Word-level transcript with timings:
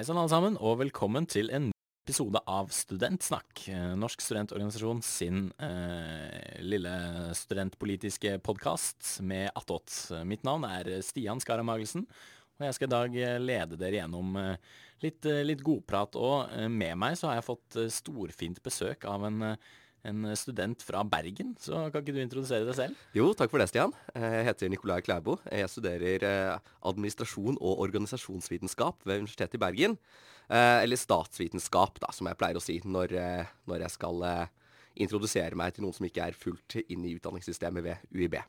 Hei 0.00 0.06
sann 0.08 0.16
alle 0.16 0.32
sammen, 0.32 0.54
og 0.64 0.78
velkommen 0.80 1.26
til 1.28 1.50
en 1.52 1.66
ny 1.66 1.74
episode 2.08 2.40
av 2.48 2.70
Studentsnakk. 2.72 3.66
eh, 3.68 3.90
Norsk 4.00 4.22
studentorganisasjon 4.24 5.02
sin 5.04 5.42
eh, 5.60 6.56
lille 6.64 6.94
studentpolitiske 7.36 8.38
podkast 8.40 9.18
med 9.20 9.50
attåt. 9.52 9.92
Mitt 10.24 10.40
navn 10.48 10.64
er 10.64 10.88
Stian 11.04 11.44
Skara 11.44 11.60
Magelsen, 11.60 12.06
og 12.56 12.64
jeg 12.64 12.78
skal 12.78 12.88
i 12.88 12.94
dag 12.94 13.18
eh, 13.20 13.36
lede 13.44 13.76
dere 13.76 14.00
gjennom 14.00 14.40
eh, 14.40 14.56
litt, 15.04 15.28
litt 15.44 15.60
godprat. 15.68 16.16
Og 16.16 16.48
med 16.72 16.96
meg 16.96 17.20
så 17.20 17.28
har 17.28 17.42
jeg 17.42 17.50
fått 17.50 17.78
storfint 17.92 18.64
besøk 18.64 19.04
av 19.04 19.28
en, 19.28 19.50
eh, 19.50 19.70
en 20.04 20.24
student 20.36 20.82
fra 20.82 21.02
Bergen. 21.04 21.54
Så 21.60 21.90
kan 21.92 22.02
ikke 22.02 22.14
du 22.16 22.20
introdusere 22.22 22.64
deg 22.68 22.76
selv? 22.78 23.00
Jo, 23.16 23.30
takk 23.36 23.50
for 23.52 23.60
det, 23.60 23.68
Stian. 23.72 23.92
Eh, 24.14 24.38
Jeg 24.40 24.46
heter 24.50 24.70
Nicolai 24.72 25.00
Klæbo. 25.04 25.38
Jeg 25.50 25.68
studerer 25.68 26.24
eh, 26.26 26.58
administrasjon 26.88 27.58
og 27.60 27.82
organisasjonsvitenskap 27.86 29.04
ved 29.04 29.22
Universitetet 29.24 29.58
i 29.58 29.62
Bergen. 29.64 29.98
Eh, 30.48 30.82
Eller 30.84 30.96
statsvitenskap, 30.96 32.00
da, 32.00 32.12
som 32.16 32.26
jeg 32.30 32.38
pleier 32.40 32.56
å 32.58 32.64
si 32.64 32.80
når, 32.84 33.12
eh, 33.12 33.52
når 33.68 33.84
jeg 33.86 33.96
skal 33.98 34.24
eh, 34.26 34.46
introdusere 35.04 35.54
meg 35.58 35.74
til 35.76 35.84
noen 35.84 35.94
som 35.94 36.06
ikke 36.08 36.30
er 36.30 36.36
fullt 36.36 36.80
inn 36.88 37.04
i 37.06 37.14
utdanningssystemet 37.18 37.84
ved 37.84 37.96
UiB. 38.16 38.40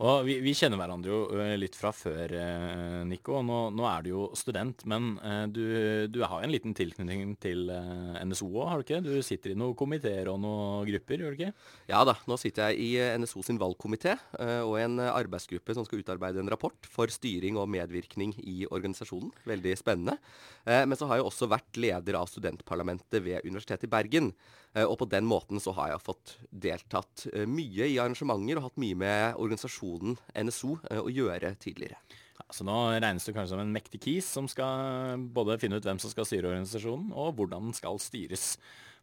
Og 0.00 0.22
vi, 0.24 0.38
vi 0.40 0.54
kjenner 0.56 0.78
hverandre 0.80 1.12
jo 1.12 1.46
litt 1.60 1.74
fra 1.76 1.90
før, 1.92 2.32
eh, 2.32 3.00
Nico. 3.04 3.42
Nå, 3.44 3.56
nå 3.76 3.84
er 3.84 4.04
du 4.06 4.08
jo 4.14 4.22
student, 4.38 4.80
men 4.88 5.10
eh, 5.20 5.42
du, 5.52 5.64
du 6.08 6.22
har 6.24 6.40
en 6.40 6.52
liten 6.52 6.72
tilknytning 6.76 7.34
til 7.42 7.68
eh, 7.74 8.16
NSO 8.24 8.48
òg, 8.48 8.62
har 8.70 8.80
du 8.80 8.86
ikke? 8.86 9.00
Du 9.04 9.10
sitter 9.26 9.52
i 9.52 9.58
noen 9.60 9.76
komiteer 9.76 10.30
og 10.32 10.38
noen 10.40 10.88
grupper, 10.88 11.20
gjør 11.20 11.36
du 11.36 11.42
ikke? 11.42 11.66
Ja 11.90 12.00
da, 12.08 12.14
nå 12.30 12.38
sitter 12.40 12.70
jeg 12.72 12.80
i 12.80 12.88
eh, 12.96 13.18
NSO 13.20 13.44
sin 13.44 13.60
valgkomité 13.60 14.14
eh, 14.40 14.62
og 14.64 14.78
en 14.80 14.96
eh, 15.04 15.10
arbeidsgruppe 15.12 15.76
som 15.76 15.84
skal 15.84 16.00
utarbeide 16.00 16.40
en 16.40 16.48
rapport 16.54 16.88
for 16.88 17.12
styring 17.12 17.60
og 17.60 17.68
medvirkning 17.68 18.32
i 18.40 18.62
organisasjonen. 18.70 19.34
Veldig 19.52 19.76
spennende. 19.82 20.16
Eh, 20.64 20.86
Men 20.88 20.96
så 20.96 21.10
har 21.10 21.20
jeg 21.20 21.28
også 21.28 21.50
vært 21.52 21.76
leder 21.76 22.16
av 22.22 22.32
studentparlamentet 22.32 23.20
ved 23.20 23.44
Universitetet 23.44 23.84
i 23.90 23.92
Bergen. 23.92 24.32
Eh, 24.74 24.86
Og 24.86 24.98
på 25.00 25.08
den 25.10 25.26
måten 25.26 25.60
så 25.62 25.74
har 25.76 25.92
jeg 25.92 26.04
fått 26.06 26.36
deltatt 26.50 27.26
eh, 27.32 27.46
mye 27.46 27.88
i 27.90 27.98
arrangementer 27.98 28.60
og 28.60 28.68
hatt 28.68 28.82
mye 28.82 28.98
med 28.98 29.40
organisasjonen 29.40 30.18
NSO 30.46 30.76
eh, 30.90 31.00
å 31.02 31.10
gjøre 31.10 31.54
tidligere. 31.62 31.98
Så 32.50 32.64
nå 32.66 32.74
regnes 32.96 33.26
du 33.26 33.32
kanskje 33.34 33.52
som 33.52 33.62
en 33.62 33.74
mektig 33.74 34.00
kis 34.02 34.26
som 34.26 34.48
skal 34.50 35.20
både 35.34 35.58
finne 35.62 35.78
ut 35.78 35.86
hvem 35.86 36.00
som 36.02 36.10
skal 36.10 36.26
styre 36.26 36.48
organisasjonen, 36.50 37.12
og 37.14 37.36
hvordan 37.38 37.68
den 37.68 37.76
skal 37.76 38.00
styres. 38.02 38.56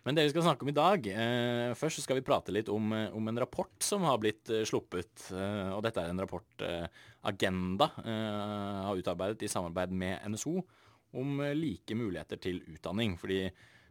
Men 0.08 0.16
det 0.16 0.24
vi 0.24 0.32
skal 0.32 0.46
snakke 0.46 0.64
om 0.64 0.72
i 0.72 0.76
dag 0.76 1.08
eh, 1.12 1.74
Først 1.76 2.00
så 2.00 2.04
skal 2.06 2.20
vi 2.20 2.26
prate 2.28 2.54
litt 2.56 2.70
om, 2.72 2.94
om 3.12 3.28
en 3.28 3.40
rapport 3.44 3.74
som 3.84 4.06
har 4.08 4.20
blitt 4.24 4.48
eh, 4.54 4.64
sluppet. 4.68 5.30
Eh, 5.36 5.72
og 5.76 5.82
dette 5.84 6.00
er 6.00 6.14
en 6.14 6.24
rapport 6.24 6.68
Agenda 7.28 7.90
har 7.98 8.96
utarbeidet 8.96 9.44
i 9.44 9.50
samarbeid 9.52 9.92
med 9.92 10.22
NSO 10.32 10.62
om 11.20 11.42
like 11.58 11.96
muligheter 11.98 12.40
til 12.40 12.62
utdanning. 12.72 13.18
Fordi 13.20 13.42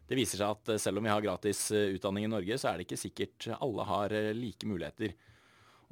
det 0.07 0.15
viser 0.15 0.39
seg 0.39 0.53
at 0.53 0.73
eh, 0.73 0.81
selv 0.81 0.99
om 0.99 1.07
vi 1.07 1.11
har 1.11 1.23
gratis 1.23 1.67
eh, 1.75 1.91
utdanning 1.97 2.27
i 2.27 2.31
Norge, 2.31 2.59
så 2.59 2.71
er 2.71 2.79
det 2.79 2.87
ikke 2.87 2.99
sikkert 3.01 3.49
alle 3.57 3.87
har 3.87 4.15
eh, 4.15 4.33
like 4.35 4.69
muligheter. 4.69 5.15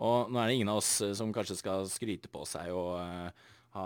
Og 0.06 0.32
nå 0.32 0.40
er 0.40 0.50
det 0.50 0.58
ingen 0.58 0.72
av 0.72 0.82
oss 0.82 0.98
som 1.16 1.32
kanskje 1.36 1.60
skal 1.60 1.88
skryte 1.88 2.32
på 2.32 2.44
seg 2.48 2.72
og 2.76 2.98
ha 3.76 3.86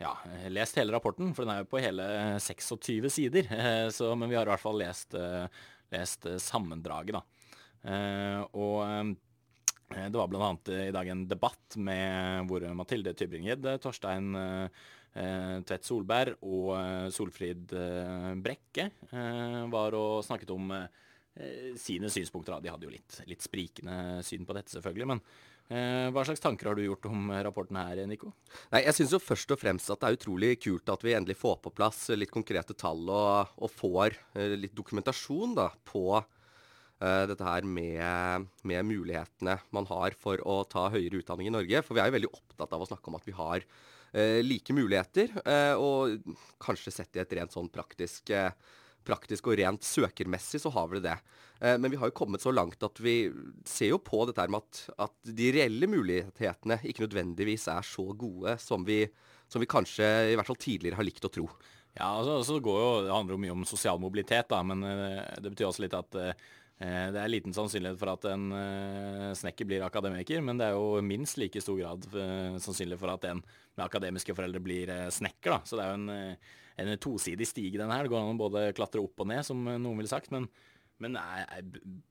ja, 0.00 0.10
lest 0.50 0.78
hele 0.78 0.94
rapporten, 0.94 1.30
for 1.34 1.46
den 1.46 1.52
er 1.52 1.62
jo 1.62 1.68
på 1.70 1.82
hele 1.82 2.06
26 2.42 3.06
sider. 3.14 3.46
Så, 3.94 4.10
men 4.18 4.30
vi 4.30 4.34
har 4.34 4.46
i 4.46 4.50
hvert 4.50 4.62
fall 4.62 4.78
lest, 4.82 5.14
lest 5.94 6.26
sammendraget, 6.42 7.14
da. 7.14 7.22
Og 8.58 9.14
det 9.94 10.18
var 10.18 10.30
bl.a. 10.30 10.50
i 10.74 10.94
dag 10.94 11.12
en 11.14 11.22
debatt 11.30 11.78
med 11.78 12.50
hvor 12.50 12.66
Mathilde 12.78 13.14
Tybring-Gjedde, 13.14 13.78
Torstein 13.82 14.34
Tvedt 15.18 15.86
Solberg 15.88 16.36
og 16.46 16.72
eh, 16.78 17.08
Solfrid 17.14 17.72
eh, 17.74 18.32
Brekke 18.44 18.90
eh, 19.10 19.60
var 19.72 19.96
og 19.98 20.22
snakket 20.26 20.52
om 20.54 20.70
eh, 20.76 20.84
eh, 21.34 21.70
sine 21.80 22.10
synspunkter. 22.12 22.60
De 22.62 22.70
hadde 22.70 22.86
jo 22.86 22.92
litt, 22.92 23.20
litt 23.26 23.42
sprikende 23.42 24.20
syn 24.26 24.46
på 24.46 24.54
dette, 24.54 24.70
selvfølgelig. 24.76 25.08
Men 25.10 25.22
eh, 25.72 26.06
hva 26.14 26.22
slags 26.28 26.44
tanker 26.44 26.70
har 26.70 26.78
du 26.78 26.84
gjort 26.84 27.10
om 27.10 27.32
rapporten 27.48 27.80
her, 27.80 28.04
Nico? 28.06 28.30
Nei, 28.70 28.84
jeg 28.86 28.98
syns 29.00 29.16
jo 29.16 29.22
først 29.22 29.56
og 29.56 29.60
fremst 29.64 29.90
at 29.90 30.04
det 30.04 30.12
er 30.12 30.20
utrolig 30.20 30.54
kult 30.62 30.94
at 30.94 31.04
vi 31.08 31.16
endelig 31.18 31.40
får 31.40 31.58
på 31.64 31.74
plass 31.74 32.04
litt 32.14 32.34
konkrete 32.34 32.76
tall 32.78 33.08
og, 33.08 33.58
og 33.58 33.74
får 33.74 34.18
eh, 34.38 34.54
litt 34.60 34.76
dokumentasjon 34.78 35.58
da, 35.58 35.70
på 35.88 36.06
eh, 36.20 37.24
dette 37.32 37.50
her 37.50 37.66
med, 37.66 38.48
med 38.62 38.90
mulighetene 38.92 39.58
man 39.74 39.90
har 39.90 40.14
for 40.20 40.46
å 40.46 40.62
ta 40.68 40.90
høyere 40.94 41.24
utdanning 41.24 41.50
i 41.50 41.56
Norge. 41.58 41.82
For 41.82 41.96
vi 41.96 42.04
er 42.04 42.12
jo 42.12 42.20
veldig 42.20 42.34
opptatt 42.36 42.76
av 42.76 42.84
å 42.84 42.92
snakke 42.92 43.10
om 43.10 43.18
at 43.18 43.26
vi 43.26 43.34
har 43.38 43.62
eh, 43.64 43.86
like 44.42 44.72
muligheter, 44.72 45.34
eh, 45.44 45.74
og 45.76 46.20
kanskje 46.62 46.94
sett 46.94 47.18
i 47.18 47.22
et 47.22 47.34
rent 47.36 47.52
sånn 47.52 47.68
praktisk 47.72 48.32
eh, 48.32 48.52
praktisk 49.08 49.48
og 49.48 49.58
rent 49.60 49.86
søkermessig 49.86 50.60
så 50.62 50.72
har 50.74 50.90
vi 50.92 51.02
det. 51.04 51.16
Eh, 51.60 51.76
men 51.80 51.92
vi 51.92 51.98
har 52.00 52.10
jo 52.10 52.16
kommet 52.20 52.44
så 52.44 52.52
langt 52.54 52.82
at 52.84 53.00
vi 53.02 53.30
ser 53.68 53.92
jo 53.94 54.02
på 54.02 54.24
dette 54.28 54.46
med 54.50 54.62
at, 54.62 54.84
at 55.08 55.32
de 55.40 55.50
reelle 55.56 55.90
mulighetene 55.90 56.80
ikke 56.88 57.06
nødvendigvis 57.06 57.68
er 57.72 57.86
så 57.86 58.06
gode 58.18 58.58
som 58.62 58.86
vi, 58.88 59.04
som 59.50 59.64
vi 59.64 59.70
kanskje 59.70 60.06
i 60.32 60.38
hvert 60.38 60.48
fall 60.48 60.60
tidligere 60.60 61.00
har 61.00 61.08
likt 61.08 61.28
å 61.28 61.32
tro. 61.32 61.48
Ja, 61.98 62.12
altså, 62.12 62.38
altså 62.38 62.60
går 62.62 62.78
jo, 62.78 62.90
Det 63.08 63.14
handler 63.14 63.34
jo 63.34 63.42
mye 63.42 63.56
om 63.56 63.66
sosial 63.66 63.98
mobilitet, 64.02 64.50
da, 64.52 64.62
men 64.66 64.84
eh, 64.86 65.36
det 65.42 65.52
betyr 65.54 65.70
også 65.70 65.86
litt 65.86 65.96
at 65.98 66.18
eh, 66.20 66.48
det 66.78 67.18
er 67.18 67.30
liten 67.32 67.54
sannsynlighet 67.56 67.98
for 67.98 68.12
at 68.12 68.26
en 68.30 68.52
eh, 68.54 69.30
snekker 69.34 69.66
blir 69.66 69.82
akademiker, 69.82 70.44
men 70.46 70.60
det 70.60 70.68
er 70.68 70.76
jo 70.76 71.00
minst 71.02 71.40
like 71.40 71.58
stor 71.64 71.74
grad 71.80 72.06
eh, 72.14 72.54
sannsynlig 72.62 73.00
for 73.00 73.10
at 73.10 73.26
en 73.26 73.42
med 73.78 73.86
akademiske 73.86 74.34
foreldre 74.36 74.62
blir 74.62 74.90
eh, 74.92 75.10
snekker. 75.14 75.54
da. 75.54 75.60
Så 75.64 75.78
det 75.78 75.84
er 75.84 75.92
jo 75.92 76.00
en, 76.00 76.08
eh, 76.14 76.56
en 76.84 76.96
tosidig 77.02 77.46
stige, 77.48 77.78
den 77.78 77.92
her. 77.94 78.04
Det 78.04 78.12
går 78.12 78.24
an 78.24 78.34
å 78.34 78.42
både 78.42 78.66
klatre 78.76 79.02
opp 79.02 79.22
og 79.24 79.30
ned, 79.30 79.46
som 79.46 79.62
eh, 79.66 79.78
noen 79.80 80.02
ville 80.02 80.10
sagt. 80.10 80.32
Men, 80.34 80.48
men 80.98 81.14
er, 81.20 81.66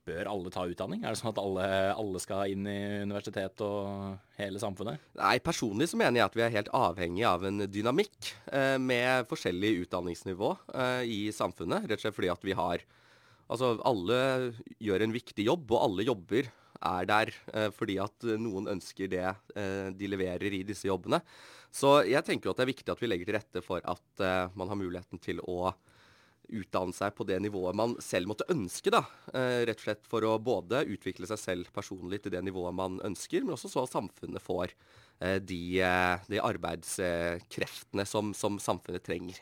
bør 0.07 0.31
alle 0.31 0.51
ta 0.53 0.63
utdanning? 0.69 1.03
Er 1.03 1.13
det 1.13 1.19
sånn 1.19 1.33
at 1.33 1.41
alle, 1.43 1.67
alle 1.91 2.21
skal 2.23 2.53
inn 2.53 2.67
i 2.71 2.77
universitet 3.03 3.63
og 3.65 4.15
hele 4.39 4.61
samfunnet? 4.63 5.03
Nei, 5.19 5.35
Personlig 5.43 5.89
så 5.91 5.99
mener 5.99 6.21
jeg 6.21 6.29
at 6.29 6.37
vi 6.39 6.45
er 6.47 6.55
helt 6.55 6.71
avhengig 6.75 7.27
av 7.27 7.43
en 7.47 7.65
dynamikk 7.67 8.31
eh, 8.51 8.77
med 8.79 9.27
forskjellig 9.31 9.75
utdanningsnivå 9.85 10.53
eh, 10.71 11.03
i 11.03 11.21
samfunnet. 11.35 11.89
Rett 11.89 11.99
og 11.99 12.07
slett 12.07 12.19
fordi 12.19 12.31
at 12.31 12.47
vi 12.47 12.55
har 12.57 12.87
Altså, 13.47 13.75
alle 13.87 14.19
gjør 14.83 15.05
en 15.05 15.15
viktig 15.15 15.47
jobb, 15.47 15.71
og 15.71 15.83
alle 15.85 16.07
jobber 16.07 16.49
er 16.77 17.07
der 17.09 17.31
eh, 17.53 17.69
fordi 17.73 17.97
at 18.03 18.25
noen 18.37 18.69
ønsker 18.75 19.09
det 19.09 19.25
eh, 19.25 19.89
de 19.97 20.09
leverer 20.11 20.59
i 20.59 20.65
disse 20.67 20.89
jobbene. 20.89 21.21
Så 21.73 22.01
jeg 22.07 22.23
tenker 22.25 22.49
jo 22.49 22.53
at 22.53 22.61
det 22.61 22.67
er 22.67 22.73
viktig 22.73 22.93
at 22.93 23.01
vi 23.01 23.09
legger 23.09 23.29
til 23.29 23.37
rette 23.37 23.63
for 23.65 23.83
at 23.83 24.23
eh, 24.23 24.55
man 24.57 24.71
har 24.71 24.79
muligheten 24.79 25.21
til 25.23 25.41
å 25.43 25.71
utdanne 26.47 26.95
seg 26.95 27.11
på 27.15 27.25
det 27.27 27.39
nivået 27.43 27.75
man 27.75 27.95
selv 28.03 28.31
måtte 28.31 28.47
ønske. 28.51 28.91
da. 28.93 29.03
Eh, 29.33 29.65
rett 29.67 29.81
og 29.81 29.87
slett 29.87 30.07
for 30.07 30.23
å 30.23 30.37
både 30.39 30.85
utvikle 30.87 31.27
seg 31.29 31.41
selv 31.41 31.73
personlig 31.75 32.21
til 32.23 32.33
det 32.33 32.43
nivået 32.45 32.75
man 32.75 33.01
ønsker, 33.03 33.43
men 33.43 33.55
også 33.57 33.71
så 33.71 33.85
samfunnet 33.89 34.43
får 34.43 34.71
eh, 35.19 35.37
de, 35.43 35.61
eh, 35.83 36.15
de 36.31 36.41
arbeidskreftene 36.43 38.07
som, 38.07 38.33
som 38.37 38.59
samfunnet 38.59 39.03
trenger. 39.03 39.41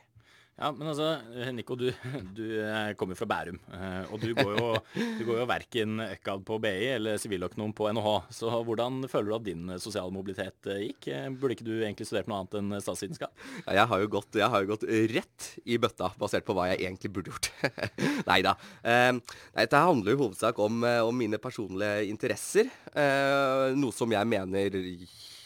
Ja, 0.56 0.70
men 0.72 0.88
altså, 0.88 1.18
Nico, 1.52 1.76
du, 1.76 1.90
du 2.38 2.44
eh, 2.64 2.94
kommer 2.96 3.18
fra 3.20 3.26
Bærum. 3.28 3.58
eh, 3.76 4.06
Og 4.14 4.22
du 4.22 4.30
går 4.38 4.54
jo, 4.56 4.70
du 4.96 5.24
går 5.28 5.42
jo 5.42 5.48
verken 5.50 6.00
ØKAD 6.06 6.46
på 6.48 6.60
BI 6.64 6.72
eller 6.94 7.20
siviløkonom 7.20 7.74
på 7.76 7.90
NHH. 7.92 8.14
Så 8.38 8.52
hvordan 8.64 9.02
føler 9.12 9.34
du 9.34 9.36
at 9.36 9.46
din 9.50 9.74
sosiale 9.84 10.16
mobilitet 10.16 10.70
eh, 10.72 10.86
gikk? 10.86 11.10
Eh, 11.12 11.28
Burde 11.36 11.58
ikke 11.58 11.68
du 11.68 11.74
egentlig 11.82 12.08
studert 12.08 12.32
noe 12.32 12.40
annet 12.40 12.56
enn 12.62 12.72
statsvitenskap? 12.80 13.36
Ja, 13.66 13.76
jeg, 13.82 13.90
har 13.92 14.06
jeg 14.40 14.52
har 14.56 14.64
jo 14.64 14.72
gått 14.72 14.88
rett 15.12 15.50
i 15.68 15.80
bøtta, 15.82 16.14
basert 16.22 16.48
på 16.48 16.56
hva 16.56 16.70
jeg 16.72 16.86
egentlig 16.88 17.12
burde 17.18 17.36
gjort. 17.36 17.52
Nei 18.32 18.40
da. 18.48 18.56
Eh, 18.88 19.12
dette 19.60 19.86
handler 19.90 20.16
jo 20.16 20.22
i 20.22 20.24
hovedsak 20.24 20.64
om, 20.64 20.80
eh, 20.88 21.02
om 21.04 21.20
mine 21.20 21.42
personlige 21.44 22.08
interesser. 22.08 22.72
Eh, 22.96 23.76
noe 23.76 23.92
som 23.92 24.08
jeg 24.16 24.32
mener 24.32 24.80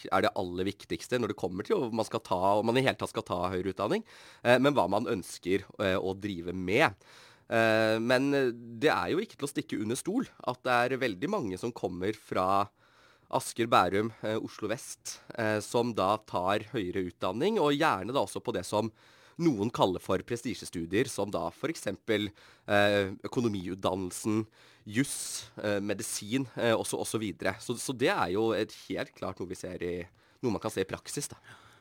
er 0.08 0.24
det 0.24 0.32
aller 0.38 0.68
viktigste 0.70 1.20
når 1.20 1.32
det 1.32 1.40
kommer 1.40 1.66
til 1.66 1.86
om 1.88 1.96
man 2.00 2.08
skal 2.08 2.22
ta, 2.24 2.40
om 2.58 2.68
man 2.70 2.78
i 2.80 2.84
hele 2.86 2.98
tatt 2.98 3.12
skal 3.12 3.26
ta 3.26 3.40
høyere 3.52 3.74
utdanning, 3.74 4.04
eh, 4.44 4.58
men 4.62 4.76
hva 4.76 4.86
man 4.92 5.10
ønsker 5.10 5.66
eh, 5.82 5.96
å 5.98 6.14
drive 6.16 6.54
med. 6.56 7.06
Eh, 7.50 7.96
men 8.00 8.30
det 8.80 8.92
er 8.94 9.12
jo 9.12 9.22
ikke 9.22 9.38
til 9.38 9.48
å 9.48 9.52
stikke 9.54 9.80
under 9.82 9.98
stol 9.98 10.28
at 10.48 10.62
det 10.66 10.76
er 10.76 11.02
veldig 11.04 11.32
mange 11.32 11.60
som 11.60 11.74
kommer 11.74 12.16
fra 12.16 12.68
Asker, 13.30 13.68
Bærum, 13.70 14.08
Oslo 14.42 14.66
vest, 14.72 15.20
som 15.62 15.92
da 15.94 16.16
tar 16.26 16.64
høyere 16.72 17.04
utdanning, 17.12 17.60
og 17.62 17.76
gjerne 17.76 18.10
da 18.10 18.24
også 18.24 18.42
på 18.42 18.50
det 18.56 18.64
som 18.66 18.88
noen 19.40 19.70
kaller 19.72 20.02
for 20.02 20.22
prestisjestudier, 20.26 21.08
som 21.10 21.30
da 21.32 21.46
f.eks. 21.50 21.88
Eh, 21.90 23.12
økonomiutdannelsen, 23.26 24.44
juss, 24.84 25.50
eh, 25.62 25.78
medisin 25.82 26.46
eh, 26.56 26.74
osv. 26.74 26.96
Så, 26.96 27.04
så, 27.12 27.20
videre. 27.22 27.54
så 27.60 27.76
Så 27.76 27.92
det 27.96 28.10
er 28.12 28.32
jo 28.34 28.50
helt 28.88 29.14
klart 29.16 29.40
noe 29.40 29.50
i 29.86 30.06
noe 30.40 30.54
man 30.54 30.62
kan 30.62 30.72
se 30.72 30.84
i 30.84 30.88
praksis. 30.88 31.28
da. 31.28 31.36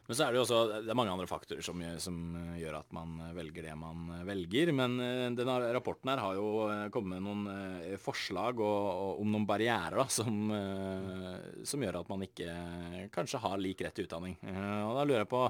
Men 0.10 0.18
så 0.18 0.26
er 0.26 0.34
det 0.34 0.40
jo 0.40 0.44
også 0.48 0.60
det 0.88 0.90
er 0.90 0.98
mange 0.98 1.14
andre 1.14 1.30
faktorer 1.30 1.62
som, 1.62 1.82
som, 2.02 2.16
gjør 2.58 2.80
at 2.80 2.96
man 2.98 3.12
velger 3.38 3.68
det 3.68 3.76
man 3.78 4.08
velger. 4.26 4.72
Men 4.74 4.96
denne 5.38 5.58
rapporten 5.76 6.10
her 6.10 6.22
har 6.24 6.40
jo 6.40 6.48
kommet 6.90 7.20
med 7.20 7.28
noen 7.28 8.00
forslag 8.02 8.58
og, 8.58 8.88
og 8.90 9.22
om 9.22 9.30
noen 9.30 9.46
barrierer 9.46 10.00
da, 10.02 10.08
som, 10.10 10.50
som, 11.62 11.86
gjør 11.86 12.00
at 12.02 12.10
man 12.10 12.26
ikke 12.26 12.56
kanskje 13.14 13.44
har 13.46 13.62
lik 13.62 13.86
rett 13.86 13.94
til 14.00 14.10
utdanning. 14.10 14.34
Og 14.50 14.98
da 14.98 15.06
lurer 15.06 15.22
jeg 15.22 15.30
på 15.30 15.44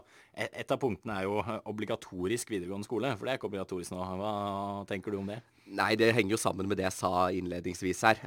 Et 0.50 0.76
av 0.76 0.84
punktene 0.84 1.22
er 1.22 1.30
jo 1.30 1.40
obligatorisk 1.72 2.52
videregående 2.52 2.88
skole. 2.90 3.16
For 3.16 3.24
det 3.24 3.32
er 3.32 3.40
ikke 3.40 3.52
obligatorisk 3.54 3.96
nå. 3.96 4.04
Hva 4.20 4.36
tenker 4.92 5.16
du 5.16 5.22
om 5.24 5.32
det? 5.32 5.40
Nei, 5.80 5.94
det 5.96 6.12
henger 6.18 6.36
jo 6.36 6.42
sammen 6.42 6.68
med 6.68 6.80
det 6.82 6.90
jeg 6.90 7.00
sa 7.00 7.30
innledningsvis 7.32 8.06
her. 8.12 8.24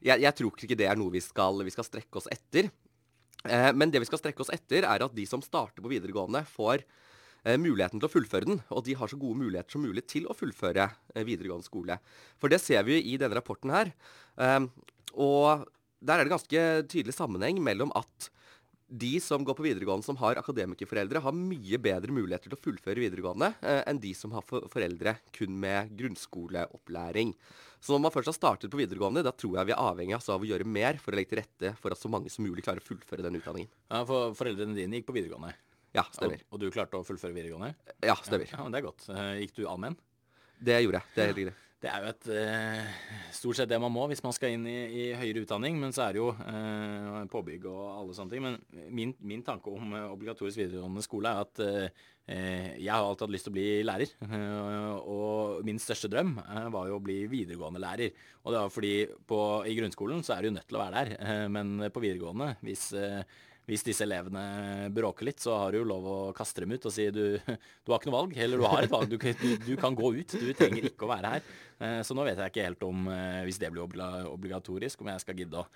Jeg, 0.00 0.24
jeg 0.24 0.36
tror 0.40 0.64
ikke 0.64 0.80
det 0.80 0.88
er 0.88 0.96
noe 0.96 1.12
vi 1.12 1.22
skal, 1.24 1.60
vi 1.66 1.76
skal 1.76 1.92
strekke 1.92 2.22
oss 2.22 2.32
etter. 2.32 2.72
Eh, 3.46 3.70
men 3.74 3.92
det 3.92 4.02
vi 4.02 4.08
skal 4.08 4.20
strekke 4.20 4.42
oss 4.42 4.52
etter, 4.54 4.86
er 4.88 5.04
at 5.04 5.14
de 5.14 5.26
som 5.28 5.42
starter 5.44 5.84
på 5.84 5.92
videregående, 5.92 6.42
får 6.50 6.82
eh, 7.44 7.58
muligheten 7.60 8.00
til 8.00 8.08
å 8.08 8.12
fullføre 8.12 8.48
den. 8.50 8.62
Og 8.74 8.84
de 8.88 8.96
har 8.98 9.10
så 9.10 9.20
gode 9.20 9.40
muligheter 9.42 9.76
som 9.76 9.84
mulig 9.86 10.06
til 10.10 10.28
å 10.28 10.36
fullføre 10.36 10.88
eh, 11.14 11.26
videregående 11.26 11.68
skole. 11.68 11.98
For 12.40 12.52
det 12.52 12.62
ser 12.64 12.86
vi 12.88 13.00
i 13.00 13.18
denne 13.20 13.38
rapporten 13.38 13.74
her. 13.74 13.92
Og 15.18 15.64
der 15.98 16.20
er 16.20 16.26
det 16.26 16.30
ganske 16.30 16.64
tydelig 16.90 17.16
sammenheng 17.16 17.58
mellom 17.62 17.90
at 17.98 18.28
de 18.88 19.20
som 19.20 19.44
går 19.44 19.54
på 19.54 19.64
videregående 19.66 20.06
som 20.06 20.16
har 20.16 20.40
akademikerforeldre, 20.40 21.20
har 21.20 21.36
mye 21.36 21.80
bedre 21.84 22.14
muligheter 22.14 22.48
til 22.48 22.56
å 22.56 22.60
fullføre 22.62 23.02
videregående 23.04 23.52
enn 23.60 24.00
de 24.00 24.14
som 24.16 24.32
har 24.32 24.46
foreldre 24.48 25.18
kun 25.36 25.58
med 25.60 25.92
grunnskoleopplæring. 25.98 27.34
Så 27.80 27.92
når 27.92 28.02
man 28.06 28.14
først 28.14 28.32
har 28.32 28.38
startet 28.38 28.72
på 28.72 28.80
videregående, 28.80 29.22
da 29.22 29.34
tror 29.36 29.60
jeg 29.60 29.68
vi 29.68 29.76
er 29.76 29.82
avhengig 29.82 30.16
altså, 30.16 30.34
av 30.34 30.42
å 30.42 30.48
gjøre 30.48 30.66
mer 30.66 30.98
for 31.02 31.12
å 31.12 31.20
legge 31.20 31.34
til 31.34 31.42
rette 31.42 31.74
for 31.82 31.94
at 31.94 32.00
så 32.00 32.10
mange 32.10 32.32
som 32.32 32.46
mulig 32.48 32.64
klarer 32.66 32.82
å 32.82 32.88
fullføre 32.88 33.26
den 33.28 33.38
utdanningen. 33.38 33.70
Ja, 33.92 34.02
For 34.08 34.34
foreldrene 34.38 34.74
dine 34.78 34.98
gikk 34.98 35.10
på 35.12 35.18
videregående? 35.20 35.52
Ja, 35.96 36.04
stemmer. 36.12 36.42
Og, 36.48 36.56
og 36.56 36.64
du 36.64 36.72
klarte 36.74 36.98
å 36.98 37.06
fullføre 37.06 37.36
videregående? 37.36 37.74
Ja, 38.02 38.16
stemmer. 38.24 38.50
Ja, 38.50 38.64
ja 38.64 38.72
Det 38.72 38.80
er 38.80 38.88
godt. 38.88 39.08
Eh, 39.12 39.32
gikk 39.44 39.56
du 39.60 39.64
allmenn? 39.68 39.96
Det 40.58 40.80
gjorde 40.82 41.02
jeg. 41.02 41.14
Det 41.14 41.22
er 41.22 41.30
helt 41.32 41.42
riktig. 41.44 41.56
Det 41.78 41.90
er 41.92 42.02
jo 42.02 42.10
et 42.10 42.28
eh, 42.34 42.94
stort 43.36 43.58
sett 43.60 43.70
det 43.70 43.78
man 43.78 43.92
må 43.94 44.08
hvis 44.10 44.22
man 44.24 44.34
skal 44.34 44.56
inn 44.56 44.64
i, 44.66 44.78
i 44.90 45.04
høyere 45.14 45.44
utdanning. 45.44 45.78
Men 45.78 45.94
så 45.94 46.08
er 46.08 46.16
det 46.16 46.22
jo 46.22 46.32
eh, 46.34 47.24
påbygg 47.30 47.68
og 47.70 47.82
alle 47.92 48.16
sånne 48.16 48.34
ting. 48.34 48.44
Men 48.44 48.88
min, 48.90 49.14
min 49.22 49.44
tanke 49.46 49.70
om 49.70 49.94
eh, 49.94 50.08
obligatorisk 50.10 50.64
videregående 50.64 51.06
skole 51.06 51.30
er 51.30 51.46
at 51.46 51.62
eh, 51.62 52.06
Eh, 52.28 52.74
jeg 52.76 52.92
har 52.92 53.06
alltid 53.06 53.24
hatt 53.24 53.32
lyst 53.32 53.46
til 53.48 53.54
å 53.54 53.56
bli 53.56 53.68
lærer, 53.88 54.10
eh, 54.26 54.96
og 55.14 55.62
min 55.64 55.80
største 55.80 56.10
drøm 56.12 56.34
eh, 56.42 56.66
var 56.74 56.90
jo 56.90 56.98
å 56.98 57.04
bli 57.04 57.22
videregående 57.30 57.80
lærer. 57.80 58.12
Og 58.44 58.52
det 58.52 58.60
var 58.60 58.74
fordi 58.74 58.94
på, 59.28 59.38
i 59.64 59.76
grunnskolen 59.78 60.20
så 60.26 60.36
er 60.36 60.44
du 60.44 60.52
nødt 60.52 60.68
til 60.68 60.76
å 60.76 60.82
være 60.82 61.06
der, 61.06 61.48
men 61.54 61.88
på 61.94 62.04
videregående, 62.04 62.52
hvis, 62.66 62.90
hvis 63.68 63.84
disse 63.84 64.06
elevene 64.06 64.88
bråker 64.96 65.28
litt, 65.28 65.42
så 65.44 65.58
har 65.60 65.72
du 65.72 65.82
jo 65.82 65.88
lov 65.88 66.08
å 66.08 66.18
kaste 66.36 66.64
dem 66.64 66.72
ut 66.72 66.88
og 66.88 66.94
si 66.94 67.08
du, 67.12 67.36
du 67.44 67.92
har 67.92 68.00
ikke 68.00 68.10
noe 68.10 68.18
valg, 68.18 68.36
eller 68.40 68.60
du 68.60 68.66
har 68.66 68.86
et 68.86 68.92
valg, 68.92 69.12
du, 69.12 69.18
du, 69.66 69.74
kan 69.80 69.96
gå 69.96 70.12
ut, 70.16 70.36
du 70.40 70.52
trenger 70.56 70.88
ikke 70.88 71.04
å 71.04 71.12
være 71.12 71.34
her. 71.36 71.56
Så 72.02 72.16
nå 72.16 72.24
vet 72.26 72.40
jeg 72.40 72.50
ikke 72.50 72.64
helt 72.64 72.86
om, 72.88 73.04
hvis 73.46 73.60
det 73.60 73.70
blir 73.70 73.84
obligatorisk, 73.84 75.04
om 75.04 75.12
jeg 75.12 75.22
skal 75.22 75.42
gidde 75.44 75.60
å 75.60 75.66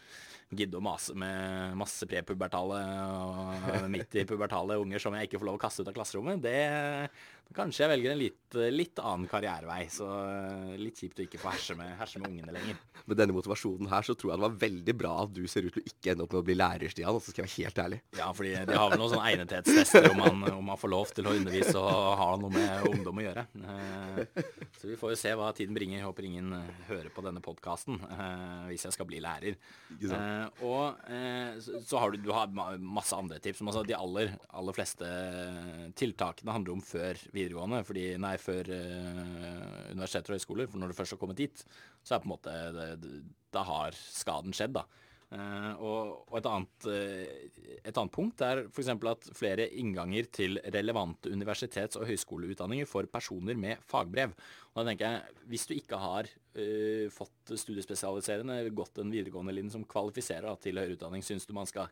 gidde 0.52 0.78
å 0.78 0.84
mase 0.84 1.14
med 1.16 1.76
masse 1.80 2.06
prepubertale 2.08 2.80
og 3.16 3.86
midt 3.92 4.18
i 4.20 4.26
pubertale 4.28 4.76
unger 4.82 5.00
som 5.02 5.14
jeg 5.16 5.28
ikke 5.28 5.40
får 5.40 5.48
lov 5.48 5.58
å 5.58 5.62
kaste 5.62 5.84
ut 5.84 5.90
av 5.90 5.96
klasserommet, 5.96 6.42
det 6.44 6.58
Kanskje 7.52 7.84
jeg 7.84 7.90
velger 7.92 8.12
en 8.14 8.20
litt, 8.20 8.54
litt, 8.72 9.00
annen 9.02 9.28
karrierevei. 9.28 9.84
Så 9.92 10.06
eh, 10.08 10.72
litt 10.80 11.00
kjipt 11.00 11.20
å 11.20 11.24
ikke 11.26 11.40
få 11.40 11.52
herse 11.52 11.76
med, 11.76 11.92
herse 11.98 12.20
med 12.20 12.30
ungene 12.30 12.54
lenger. 12.54 12.78
Med 13.04 13.18
denne 13.18 13.34
motivasjonen 13.36 13.90
her, 13.90 14.06
så 14.06 14.14
tror 14.16 14.32
jeg 14.32 14.40
det 14.40 14.46
var 14.46 14.58
veldig 14.62 14.94
bra 14.96 15.12
at 15.24 15.34
du 15.36 15.42
ser 15.50 15.66
ut 15.66 15.74
til 15.74 15.82
å 15.82 15.90
ikke 15.90 16.12
ende 16.14 16.24
opp 16.24 16.32
med 16.32 16.40
å 16.40 16.46
bli 16.46 16.56
lærer, 16.56 16.92
Stian. 16.92 17.18
Så 17.20 17.34
skal 17.34 17.44
jeg 17.44 17.50
være 17.50 17.56
helt 17.58 17.80
ærlig. 17.84 17.98
Ja, 18.16 18.28
fordi 18.36 18.54
de 18.68 18.78
har 18.78 18.92
vel 18.92 19.02
noen 19.02 19.12
sånne 19.12 19.32
egnethetstester 19.32 20.08
om 20.12 20.22
man, 20.22 20.46
om 20.52 20.70
man 20.72 20.80
får 20.80 20.92
lov 20.94 21.12
til 21.16 21.28
å 21.28 21.34
undervise 21.36 21.74
og 21.82 22.08
ha 22.22 22.30
noe 22.40 22.52
med 22.54 22.88
ungdom 22.92 23.20
å 23.20 23.26
gjøre. 23.26 23.46
Eh, 23.62 24.42
så 24.78 24.88
vi 24.88 24.98
får 25.00 25.14
jo 25.14 25.20
se 25.20 25.34
hva 25.36 25.50
tiden 25.56 25.76
bringer. 25.76 25.98
Jeg 25.98 26.08
håper 26.08 26.28
ingen 26.30 26.56
eh, 26.56 26.72
hører 26.88 27.12
på 27.12 27.26
denne 27.26 27.44
podkasten 27.44 28.00
hvis 28.70 28.86
jeg 28.86 28.94
skal 28.94 29.06
bli 29.08 29.20
lærer. 29.22 29.58
Og 30.64 31.04
så 31.60 32.00
har 32.00 32.12
du, 32.12 32.20
du 32.22 32.32
har 32.32 32.50
masse 32.80 33.16
andre 33.16 33.40
tips. 33.42 33.60
Altså, 33.66 33.84
de 33.86 33.96
aller, 33.96 34.32
aller 34.54 34.76
fleste 34.76 35.08
tiltakene 35.98 36.54
handler 36.54 36.76
om 36.76 36.84
før 36.84 37.18
videregående 37.32 37.82
fordi, 37.88 38.06
nei, 38.20 38.34
før 38.40 38.68
uh, 38.72 39.92
universiteter 39.92 40.32
og 40.32 40.40
høyskoler. 40.40 40.68
For 40.70 40.82
når 40.82 40.92
du 40.92 40.98
først 40.98 41.16
har 41.16 41.22
kommet 41.22 41.40
dit, 41.40 41.64
så 42.02 42.16
er 42.16 42.22
på 42.22 42.28
en 42.28 42.34
måte 42.34 42.58
Da 43.52 43.64
har 43.68 43.96
skaden 43.96 44.54
skjedd, 44.56 44.76
da. 44.78 44.86
Uh, 45.32 45.72
og, 45.80 46.08
og 46.28 46.34
et, 46.36 46.46
annet, 46.50 46.86
uh, 46.92 47.68
et, 47.78 47.94
annet, 47.96 48.12
punkt 48.12 48.42
er 48.44 48.66
f.eks. 48.66 48.90
at 49.08 49.28
flere 49.32 49.64
innganger 49.80 50.26
til 50.28 50.58
relevante 50.74 51.32
universitets- 51.32 51.96
og 51.96 52.04
høyskoleutdanninger 52.10 52.88
for 52.90 53.08
personer 53.08 53.56
med 53.56 53.80
fagbrev. 53.88 54.34
Og 54.72 54.82
da 54.82 54.90
tenker 54.90 55.08
jeg, 55.08 55.38
Hvis 55.48 55.64
du 55.70 55.74
ikke 55.78 56.02
har 56.02 56.28
uh, 56.28 57.06
fått 57.14 57.54
studiespesialiserende, 57.64 58.60
gått 58.76 59.00
en 59.00 59.14
videregående 59.14 59.56
linje 59.56 59.72
som 59.78 59.88
kvalifiserer 59.88 60.50
da, 60.50 60.56
til 60.60 60.82
høyere 60.82 60.98
utdanning, 60.98 61.24
syns 61.24 61.48
du 61.48 61.56
man 61.56 61.70
skal 61.70 61.88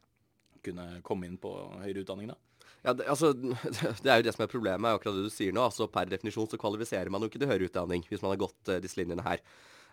kunne 0.61 1.01
komme 1.01 1.31
inn 1.31 1.41
på 1.41 1.55
høyere 1.81 2.05
utdanning 2.05 2.35
da? 2.35 2.37
Ja, 2.81 2.95
det, 2.97 3.07
altså, 3.13 3.33
det 4.05 4.09
er 4.09 4.21
jo 4.21 4.27
det 4.27 4.35
som 4.37 4.45
er 4.45 4.53
problemet, 4.53 4.89
er 4.89 4.99
akkurat 4.99 5.19
det 5.19 5.29
du 5.29 5.35
sier 5.35 5.55
nå. 5.55 5.65
altså 5.67 5.89
Per 5.93 6.11
definisjon 6.11 6.49
så 6.51 6.61
kvalifiserer 6.61 7.13
man 7.13 7.23
jo 7.23 7.31
ikke 7.31 7.43
til 7.43 7.51
høyere 7.51 7.69
utdanning 7.69 8.05
hvis 8.09 8.25
man 8.25 8.35
har 8.35 8.43
gått 8.47 8.73
uh, 8.73 8.79
disse 8.83 9.01
linjene 9.01 9.25
her. 9.27 9.43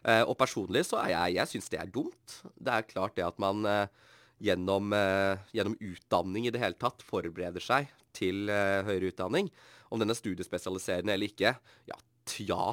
Uh, 0.06 0.24
og 0.30 0.38
personlig 0.40 0.86
så 0.88 1.02
er 1.02 1.16
jeg 1.16 1.40
Jeg 1.40 1.52
syns 1.52 1.72
det 1.74 1.82
er 1.82 1.92
dumt. 1.92 2.38
Det 2.56 2.74
er 2.74 2.88
klart 2.88 3.18
det 3.18 3.28
at 3.28 3.40
man 3.42 3.66
uh, 3.68 4.14
gjennom, 4.38 4.94
gjennom, 5.50 5.74
utdanning 5.82 6.46
i 6.46 6.52
det 6.54 6.60
hele 6.62 6.78
tatt 6.78 7.02
forbereder 7.02 7.64
seg 7.64 7.88
til 8.14 8.46
høyere 8.46 9.10
utdanning. 9.10 9.48
Om 9.90 10.04
den 10.04 10.14
er 10.14 10.18
studiespesialiserende 10.20 11.16
eller 11.16 11.32
ikke, 11.32 11.56
ja, 11.90 11.98
tja. 12.30 12.68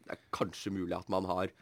Det 0.00 0.16
er 0.16 0.22
kanskje 0.32 0.72
mulig 0.72 0.96
at 0.96 1.12
man 1.12 1.28
har 1.28 1.52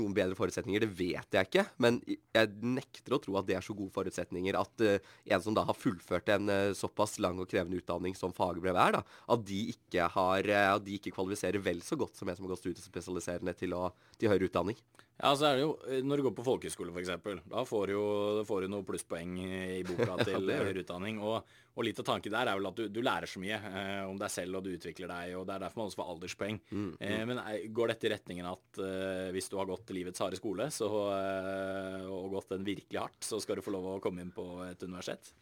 noen 0.00 0.14
bedre 0.16 0.36
forutsetninger, 0.38 0.84
det 0.84 0.90
vet 0.98 1.36
jeg 1.36 1.48
ikke. 1.48 1.66
Men 1.82 2.00
jeg 2.08 2.50
nekter 2.64 3.16
å 3.16 3.20
tro 3.22 3.36
at 3.38 3.48
det 3.48 3.58
er 3.58 3.64
så 3.64 3.76
gode 3.76 3.94
forutsetninger 3.94 4.58
at 4.58 4.86
uh, 4.86 5.12
en 5.30 5.44
som 5.44 5.56
da 5.56 5.66
har 5.68 5.78
fullført 5.78 6.32
en 6.34 6.50
uh, 6.50 6.72
såpass 6.76 7.18
lang 7.22 7.40
og 7.42 7.50
krevende 7.50 7.80
utdanning 7.80 8.16
som 8.18 8.34
fagbrev 8.36 8.74
er, 8.74 8.98
da, 8.98 9.04
at 9.36 9.44
de 9.46 9.60
ikke, 9.74 10.08
har, 10.16 10.50
uh, 10.50 10.72
at 10.76 10.86
de 10.86 10.96
ikke 10.98 11.14
kvalifiserer 11.16 11.62
vel 11.64 11.84
så 11.86 11.98
godt 12.00 12.18
som 12.18 12.30
en 12.30 12.38
som 12.38 12.48
har 12.48 12.56
gått 12.56 12.64
studiespesialiserende 12.64 13.56
til, 13.60 13.76
til 14.18 14.32
høyere 14.32 14.50
utdanning. 14.50 14.80
Ja, 15.20 15.34
så 15.36 15.50
er 15.50 15.58
det 15.58 15.64
jo, 15.66 15.72
Når 16.06 16.16
du 16.16 16.24
går 16.24 16.32
på 16.38 16.44
folkehøyskole 16.46 16.94
f.eks., 16.94 17.10
da 17.50 17.64
får 17.68 17.90
du 17.90 17.92
jo 17.92 18.04
får 18.48 18.64
du 18.64 18.70
noen 18.72 18.86
plusspoeng 18.88 19.34
i 19.44 19.82
boka 19.84 20.16
til 20.28 20.48
høyere 20.48 20.80
utdanning. 20.80 21.18
Og, 21.20 21.50
og, 21.74 21.82
litt 21.84 22.00
av 22.00 22.06
tanken 22.08 22.32
der 22.32 22.48
er 22.48 22.56
vel 22.56 22.70
at 22.70 22.80
du, 22.80 22.86
du 22.88 23.00
lærer 23.04 23.28
så 23.28 23.42
mye 23.42 23.58
eh, 23.58 24.00
om 24.08 24.16
deg 24.20 24.32
selv, 24.32 24.58
og 24.58 24.64
du 24.64 24.72
utvikler 24.72 25.12
deg. 25.12 25.34
og 25.36 25.44
Det 25.48 25.56
er 25.56 25.66
derfor 25.66 25.82
man 25.82 25.90
også 25.90 26.00
får 26.00 26.14
alderspoeng. 26.14 26.60
Mm, 26.70 26.88
mm. 26.88 26.96
Eh, 27.04 27.22
men 27.28 27.42
går 27.76 27.92
dette 27.92 28.08
i 28.08 28.14
retningen 28.14 28.48
at 28.48 28.82
eh, 28.86 29.28
hvis 29.36 29.52
du 29.52 29.58
har 29.60 29.68
gått 29.68 29.92
livets 29.96 30.24
harde 30.24 30.40
skole 30.40 30.70
så, 30.72 30.90
eh, 31.18 32.08
og 32.08 32.32
gått 32.38 32.56
den 32.56 32.66
virkelig 32.66 33.02
hardt, 33.02 33.20
så 33.26 33.42
skal 33.44 33.60
du 33.60 33.66
få 33.66 33.76
lov 33.76 33.92
å 33.92 34.00
komme 34.02 34.24
inn 34.24 34.32
på 34.34 34.46
et 34.70 34.88
universitet? 34.88 35.34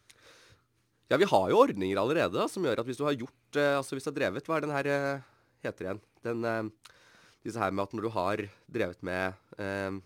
Ja, 1.09 1.17
vi 1.17 1.25
har 1.25 1.49
jo 1.49 1.63
ordninger 1.63 1.97
allerede 1.97 2.37
da, 2.37 2.45
som 2.51 2.67
gjør 2.67 2.83
at 2.83 2.89
hvis 2.89 2.99
du 2.99 3.07
har 3.07 3.15
gjort 3.17 3.57
eh, 3.57 3.75
Altså 3.79 3.95
hvis 3.95 4.05
du 4.05 4.11
har 4.11 4.19
drevet 4.19 4.45
Hva 4.45 4.59
er 4.59 4.65
den 4.67 4.75
her 4.75 4.89
eh, 4.93 5.27
heter 5.65 5.87
igjen? 5.87 6.01
Den 6.27 6.43
disse 7.45 7.61
her 7.61 7.73
med 7.73 7.87
at 7.87 7.95
når 7.95 8.07
du 8.07 8.11
har 8.15 8.45
drevet 8.69 9.03
med 9.05 9.59
eh, 9.61 9.99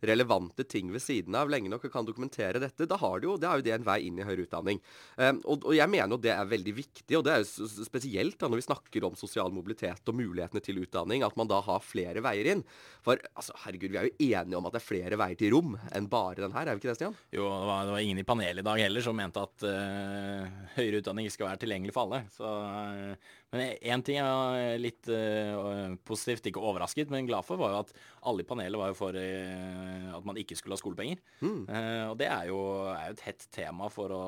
relevante 0.00 0.64
ting 0.64 0.92
ved 0.92 1.02
siden 1.02 1.34
av 1.34 1.50
lenge 1.50 1.70
nok 1.70 1.88
og 1.88 1.92
kan 1.92 2.06
dokumentere 2.06 2.60
dette, 2.62 2.86
da 2.88 2.98
har 3.00 3.18
du 3.20 3.28
jo, 3.28 3.36
det 3.40 3.48
er 3.48 3.58
jo 3.58 3.66
det 3.66 3.74
en 3.74 3.86
vei 3.86 3.98
inn 4.06 4.20
i 4.20 4.26
høyere 4.26 4.46
utdanning. 4.46 4.80
Um, 5.16 5.40
og, 5.44 5.66
og, 5.66 5.74
jeg 5.74 5.90
mener 5.90 6.14
jo 6.14 6.20
det 6.22 6.32
er 6.34 6.50
veldig 6.52 6.74
viktig, 6.76 7.18
og 7.18 7.24
det 7.26 7.34
er 7.34 7.42
jo 7.42 7.68
spesielt 7.86 8.38
da 8.38 8.50
når 8.50 8.62
vi 8.62 8.66
snakker 8.68 9.08
om 9.08 9.18
sosial 9.18 9.54
mobilitet 9.54 10.10
og 10.10 10.18
mulighetene 10.18 10.62
til 10.64 10.82
utdanning, 10.84 11.24
at 11.26 11.36
man 11.38 11.50
da 11.50 11.60
har 11.66 11.82
flere 11.84 12.22
veier 12.24 12.52
inn. 12.54 12.64
For 13.04 13.18
altså, 13.34 13.56
herregud, 13.64 13.90
vi 13.94 14.00
er 14.00 14.08
jo 14.10 14.28
enige 14.28 14.60
om 14.60 14.70
at 14.70 14.76
det 14.76 14.82
er 14.82 14.88
flere 14.88 15.20
veier 15.20 15.40
til 15.40 15.54
rom 15.56 15.74
enn 15.94 16.10
bare 16.10 16.44
den 16.44 16.54
her, 16.54 16.68
er 16.68 16.78
vi 16.78 16.84
ikke 16.84 16.92
det, 16.92 16.98
Stian? 17.00 17.18
Jo, 17.34 17.48
det 17.48 17.70
var, 17.72 17.88
det 17.88 17.96
var 17.96 18.06
ingen 18.06 18.22
i 18.22 18.28
panelet 18.28 18.62
i 18.62 18.68
dag 18.68 18.84
heller 18.86 19.04
som 19.04 19.18
mente 19.18 19.42
at 19.42 19.66
uh, 19.66 20.62
høyere 20.78 21.02
utdanning 21.02 21.30
skal 21.32 21.50
være 21.50 21.64
tilgjengelig 21.64 21.96
for 21.96 22.06
alle. 22.06 22.22
Så 22.34 22.46
uh, 22.46 23.34
men 23.54 23.62
én 23.80 24.02
ting 24.04 24.18
jeg 24.18 24.60
er 24.60 24.80
litt 24.80 25.08
uh, 25.08 25.94
positivt, 26.04 26.50
ikke 26.50 26.60
overrasket, 26.60 27.08
men 27.12 27.28
glad 27.28 27.46
for, 27.46 27.60
var 27.60 27.72
jo 27.72 27.78
at 27.80 27.92
alle 28.28 28.44
i 28.44 28.48
panelet 28.48 28.76
var 28.76 28.90
jo 28.92 28.98
for 28.98 29.16
uh, 29.16 30.08
at 30.18 30.26
man 30.28 30.40
ikke 30.40 30.58
skulle 30.58 30.76
ha 30.76 30.80
skolepenger. 30.80 31.22
Mm. 31.40 31.62
Uh, 31.64 32.04
og 32.10 32.16
det 32.20 32.28
er 32.28 32.50
jo, 32.50 32.58
er 32.92 33.06
jo, 33.08 33.16
et 33.16 33.24
hett 33.24 33.46
tema 33.54 33.88
for 33.92 34.12
å, 34.12 34.24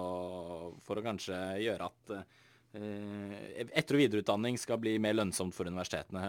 for 0.86 1.00
å 1.00 1.04
kanskje 1.04 1.40
gjøre 1.66 1.90
at 1.90 2.14
etter- 2.70 3.96
og 3.96 3.98
videreutdanning 3.98 4.54
skal 4.62 4.78
bli 4.78 4.92
mer 5.02 5.16
lønnsomt 5.18 5.56
for 5.56 5.66
universitetene. 5.66 6.20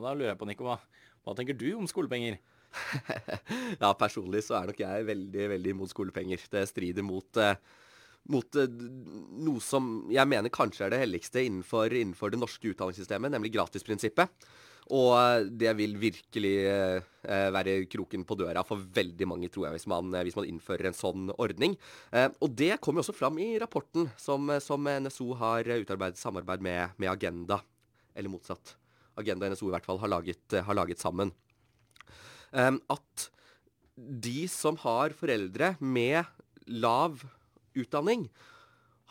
da 0.00 0.14
lurer 0.16 0.30
jeg 0.30 0.38
på, 0.40 0.48
Nico, 0.48 0.64
hva, 0.64 0.78
hva 1.20 1.34
tenker 1.36 1.58
du 1.58 1.66
om 1.76 1.84
skolepenger? 1.90 2.38
ja, 3.82 3.90
personlig 4.00 4.40
så 4.46 4.56
er 4.56 4.70
nok 4.70 4.80
jeg 4.80 5.06
veldig, 5.08 5.48
veldig 5.52 5.74
imot 5.76 5.92
skolepenger. 5.92 6.46
Det 6.52 6.64
strider 6.70 7.04
mot 7.06 7.40
uh, 7.40 7.54
mot 8.30 8.58
uh, 8.58 8.66
noe 9.42 9.62
som 9.64 9.88
jeg 10.12 10.28
mener 10.30 10.52
kanskje 10.54 10.86
er 10.86 10.94
det 10.94 11.00
helligste 11.02 11.42
innenfor, 11.42 11.90
innenfor 11.90 12.30
det 12.30 12.42
norske 12.42 12.70
utdanningssystemet, 12.70 13.32
nemlig 13.34 13.54
gratisprinsippet. 13.56 14.46
Og 14.90 15.46
det 15.60 15.70
vil 15.78 15.94
virkelig 16.00 16.54
eh, 16.66 17.48
være 17.54 17.76
kroken 17.90 18.24
på 18.26 18.36
døra 18.40 18.64
for 18.66 18.82
veldig 18.82 19.28
mange, 19.30 19.50
tror 19.52 19.68
jeg, 19.68 19.76
hvis 19.76 19.86
man, 19.90 20.10
hvis 20.26 20.36
man 20.36 20.48
innfører 20.48 20.88
en 20.90 20.96
sånn 20.96 21.30
ordning. 21.36 21.76
Eh, 22.10 22.26
og 22.42 22.56
det 22.58 22.80
kommer 22.82 23.00
jo 23.00 23.06
også 23.06 23.14
fram 23.16 23.38
i 23.40 23.54
rapporten 23.62 24.10
som, 24.18 24.50
som 24.64 24.82
NSO 24.82 25.30
har 25.38 25.70
utarbeidet 25.76 26.20
samarbeid 26.20 26.64
med, 26.66 26.96
med, 26.98 27.12
Agenda. 27.12 27.60
Eller 28.12 28.32
motsatt. 28.32 28.74
Agenda 29.20 29.48
NSO 29.52 29.70
i 29.70 29.76
hvert 29.76 29.86
fall 29.86 30.02
har 30.02 30.10
laget, 30.10 30.58
har 30.66 30.76
laget 30.76 31.00
sammen. 31.00 31.30
Eh, 32.50 32.74
at 32.74 33.28
de 33.96 34.48
som 34.50 34.76
har 34.82 35.14
foreldre 35.14 35.76
med 35.78 36.26
lav 36.66 37.22
utdanning, 37.78 38.26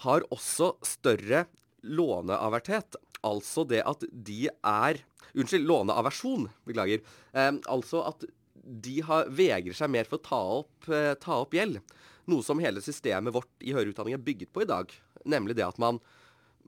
har 0.05 0.25
også 0.33 0.73
større 0.85 1.45
låneaverthet. 1.85 2.97
Altså 3.25 3.65
det 3.69 3.83
at 3.85 4.05
de 4.11 4.47
er 4.49 5.01
Unnskyld, 5.31 5.63
låneaversjon. 5.63 6.49
Beklager. 6.67 6.99
Eh, 7.31 7.53
altså 7.71 8.01
at 8.09 8.25
de 8.61 8.97
har, 9.07 9.29
vegrer 9.31 9.75
seg 9.77 9.91
mer 9.93 10.09
for 10.09 10.19
å 10.19 10.25
ta 10.25 10.39
opp, 10.57 10.89
eh, 10.91 11.13
ta 11.15 11.37
opp 11.45 11.55
gjeld. 11.55 11.79
Noe 12.27 12.43
som 12.43 12.59
hele 12.59 12.83
systemet 12.83 13.33
vårt 13.33 13.63
i 13.63 13.71
høyere 13.71 13.93
utdanning 13.93 14.17
er 14.17 14.25
bygget 14.25 14.51
på 14.51 14.65
i 14.65 14.69
dag. 14.69 14.91
Nemlig 15.23 15.55
det 15.55 15.63
at 15.63 15.79
man 15.79 16.01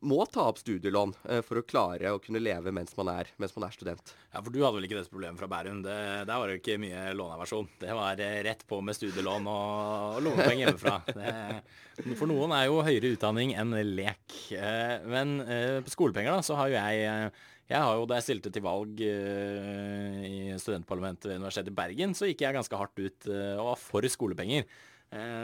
må 0.03 0.24
ta 0.29 0.48
opp 0.50 0.60
studielån 0.62 1.13
eh, 1.29 1.41
for 1.45 1.60
å 1.60 1.65
klare 1.65 2.12
å 2.13 2.19
kunne 2.24 2.41
leve 2.41 2.74
mens 2.75 2.95
man, 2.98 3.10
er, 3.13 3.29
mens 3.41 3.55
man 3.55 3.67
er 3.67 3.75
student. 3.75 4.13
Ja, 4.33 4.41
For 4.41 4.51
du 4.51 4.60
hadde 4.62 4.77
vel 4.77 4.88
ikke 4.88 5.00
dette 5.00 5.13
problemet 5.13 5.39
fra 5.39 5.50
Bærum? 5.51 5.81
Det, 5.86 5.95
der 6.27 6.41
var 6.41 6.50
det 6.50 6.60
ikke 6.60 6.79
mye 6.81 7.05
låneversjon. 7.17 7.69
Det 7.81 7.95
var 7.98 8.19
eh, 8.24 8.41
rett 8.48 8.65
på 8.69 8.81
med 8.86 8.98
studielån 8.98 9.48
og, 9.51 10.19
lånepenger 10.25 10.65
hjemmefra. 10.65 11.00
Det, 11.13 12.13
for 12.19 12.29
noen 12.29 12.53
er 12.55 12.67
jo 12.67 12.83
høyere 12.86 13.13
utdanning 13.15 13.55
en 13.60 13.74
lek. 13.93 14.38
Eh, 14.57 15.07
men 15.10 15.39
på 15.86 15.93
skolepenger 15.93 16.33
da, 16.33 16.45
så 16.45 16.60
har 16.60 16.72
jo 16.72 16.79
jeg 16.79 17.33
jeg 17.72 17.79
har 17.79 17.95
jo, 17.95 18.03
Da 18.05 18.17
jeg 18.17 18.25
stilte 18.25 18.51
til 18.53 18.62
valg 18.62 19.00
i 19.00 20.51
studentparlamentet 20.60 21.29
ved 21.29 21.39
Universitetet 21.39 21.72
i 21.72 21.77
Bergen, 21.77 22.12
så 22.13 22.27
gikk 22.27 22.43
jeg 22.43 22.57
ganske 22.57 22.77
hardt 22.77 23.00
ut 23.00 23.29
og 23.31 23.69
var 23.69 23.79
for 23.79 24.07
skolepenger. 24.12 24.67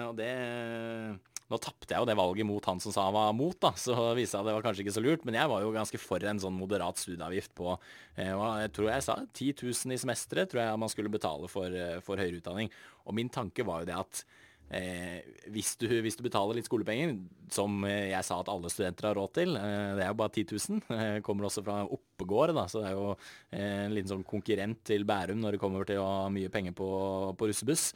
Og 0.03 0.17
det 0.19 0.27
nå 1.49 1.59
tapte 1.61 1.95
jeg 1.95 2.01
jo 2.03 2.07
det 2.09 2.17
valget 2.19 2.45
mot 2.45 2.65
han 2.69 2.81
som 2.83 2.93
sa 2.93 3.07
han 3.07 3.15
var 3.15 3.31
mot, 3.37 3.57
da, 3.61 3.73
så 3.77 3.95
viste 4.17 4.37
det 4.37 4.43
at 4.43 4.49
det 4.49 4.57
var 4.57 4.65
kanskje 4.67 4.85
ikke 4.85 4.95
så 4.97 5.05
lurt. 5.05 5.23
Men 5.27 5.39
jeg 5.39 5.51
var 5.51 5.63
jo 5.65 5.71
ganske 5.75 6.01
for 6.01 6.25
en 6.29 6.41
sånn 6.41 6.57
moderat 6.57 7.01
studieavgift 7.01 7.55
på 7.57 7.71
eh, 7.73 8.33
jeg 8.33 8.73
tror 8.75 8.91
jeg 8.91 9.05
sa 9.07 9.17
10 9.23 9.55
000 9.63 9.95
i 9.95 10.01
semesteret 10.01 10.51
tror 10.51 10.63
jeg 10.63 10.83
man 10.83 10.93
skulle 10.93 11.13
betale 11.13 11.49
for, 11.51 11.73
eh, 11.73 11.97
for 12.05 12.21
høyere 12.21 12.41
utdanning. 12.41 12.69
Og 13.09 13.17
min 13.17 13.33
tanke 13.33 13.65
var 13.65 13.83
jo 13.83 13.91
det 13.91 13.97
at 13.97 14.23
Eh, 14.69 15.25
hvis, 15.49 15.71
du, 15.81 15.87
hvis, 16.03 16.13
du, 16.13 16.21
betaler 16.21 16.59
litt 16.59 16.67
skolepenger, 16.69 17.15
som 17.49 17.81
jeg 17.89 18.21
sa 18.25 18.37
at 18.37 18.51
alle 18.53 18.69
studenter 18.69 19.07
har 19.09 19.17
råd 19.17 19.31
til, 19.39 19.55
eh, 19.57 19.95
det 19.97 20.03
er 20.05 20.11
jo 20.11 20.19
bare 20.19 20.33
10 20.35 20.45
000, 20.51 20.83
eh, 20.97 21.15
kommer 21.25 21.47
også 21.47 21.63
fra 21.65 21.79
Oppegård, 21.89 22.53
da, 22.53 22.67
så 22.69 22.83
det 22.83 22.91
er 22.91 22.99
jo 22.99 23.07
eh, 23.15 23.87
en 23.87 23.95
liten 23.97 24.11
sånn 24.13 24.27
konkurrent 24.29 24.83
til 24.85 25.07
Bærum 25.09 25.41
når 25.41 25.57
det 25.57 25.63
kommer 25.63 25.89
til 25.89 26.03
å 26.03 26.05
ha 26.05 26.29
mye 26.33 26.53
penger 26.53 26.77
på, 26.77 26.89
på 27.39 27.49
russebuss. 27.49 27.89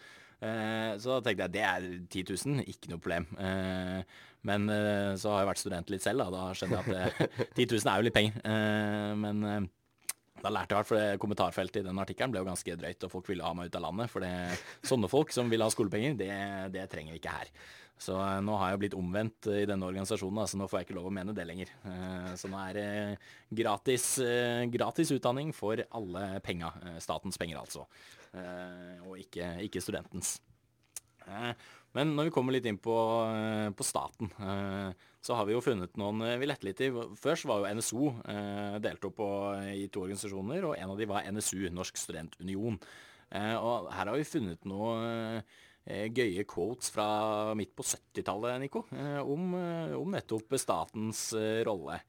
Eh, 0.43 0.95
så 0.99 1.15
da 1.15 1.21
tenkte 1.23 1.45
jeg 1.47 1.55
det 1.55 1.63
er 1.63 1.85
10 2.11 2.23
000, 2.33 2.65
ikke 2.73 2.91
noe 2.91 3.03
problem. 3.03 3.27
Eh, 3.39 4.23
men 4.49 4.67
eh, 4.73 5.13
så 5.19 5.31
har 5.31 5.43
jeg 5.43 5.51
vært 5.53 5.61
student 5.61 5.93
litt 5.93 6.03
selv, 6.03 6.25
da. 6.25 6.33
Da 6.33 6.57
skjønner 6.57 6.91
jeg 6.91 7.13
at 7.13 7.39
10 7.61 7.69
000 7.77 7.93
er 7.93 8.01
jo 8.01 8.07
litt 8.09 8.17
penger. 8.17 8.41
men 9.19 9.69
da 10.43 10.51
lærte 10.51 10.73
jeg 10.73 10.81
hvert 10.81 10.89
fall 10.89 11.21
kommentarfeltet 11.23 11.79
i 11.79 11.85
den 11.85 12.01
artikkelen 12.01 12.33
ble 12.33 12.41
jo 12.41 12.49
ganske 12.49 12.75
drøyt, 12.75 13.05
og 13.05 13.13
folk 13.13 13.29
ville 13.31 13.45
ha 13.45 13.53
meg 13.55 13.69
ut 13.69 13.77
av 13.79 13.85
landet. 13.85 14.11
For 14.11 14.25
det, 14.25 14.33
sånne 14.83 15.07
folk 15.11 15.31
som 15.31 15.47
vil 15.51 15.63
ha 15.63 15.69
skolepenger, 15.71 16.17
det, 16.19 16.33
det 16.73 16.83
trenger 16.91 17.15
vi 17.15 17.21
ikke 17.21 17.37
her. 17.37 17.53
Så 18.03 18.17
nå 18.43 18.57
har 18.59 18.73
jeg 18.73 18.81
blitt 18.81 18.97
omvendt 18.97 19.47
i 19.53 19.63
denne 19.69 19.87
organisasjonen, 19.87 20.41
så 20.49 20.59
nå 20.59 20.67
får 20.67 20.81
jeg 20.81 20.87
ikke 20.89 20.97
lov 20.97 21.07
å 21.07 21.13
mene 21.15 21.35
det 21.37 21.45
lenger. 21.47 21.71
Så 22.35 22.49
nå 22.51 22.59
er 22.59 22.75
det 22.75 22.87
gratis, 23.55 24.07
gratis 24.73 25.13
utdanning 25.15 25.53
for 25.55 25.79
alle 25.95 26.25
penga. 26.43 26.73
Statens 26.99 27.39
penger, 27.39 27.61
altså. 27.61 27.85
Eh, 28.33 28.99
og 29.05 29.19
ikke, 29.21 29.47
ikke, 29.67 29.81
studentens. 29.83 30.37
Eh, 31.27 31.53
men 31.93 32.15
når 32.17 32.27
vi 32.27 32.33
kommer 32.33 32.55
litt 32.55 32.65
inn 32.69 32.79
på, 32.81 32.95
eh, 33.29 33.69
på 33.77 33.85
staten, 33.85 34.31
så 35.23 35.37
har 35.37 35.45
vi 35.45 35.53
jo 35.53 35.61
funnet 35.61 35.93
noen 36.01 36.23
vi 36.41 36.49
lette 36.49 36.65
litt 36.65 36.81
i. 36.81 36.89
Først 37.21 37.45
var 37.47 37.61
jo 37.61 37.75
NSO 37.77 38.09
delt 38.83 39.05
opp 39.07 39.21
i 39.69 39.85
to 39.87 40.03
organisasjoner, 40.07 40.65
og 40.65 40.75
en 40.75 40.95
av 40.95 40.97
de 40.97 41.07
var 41.07 41.29
NSU, 41.29 41.69
Norsk 41.71 41.95
studentunion. 42.01 42.79
Og 43.33 43.87
her 43.93 44.09
har 44.09 44.17
vi 44.17 44.25
funnet 44.27 44.65
noe 44.67 45.43
gøye 45.85 46.43
quotes 46.49 46.91
fra 46.91 47.53
midt 47.55 47.71
på 47.77 47.85
70-tallet, 47.87 48.59
Nico, 48.59 48.83
om, 49.23 49.55
om, 49.95 50.11
nettopp 50.11 50.57
statens 50.59 51.29
rolle. 51.63 52.01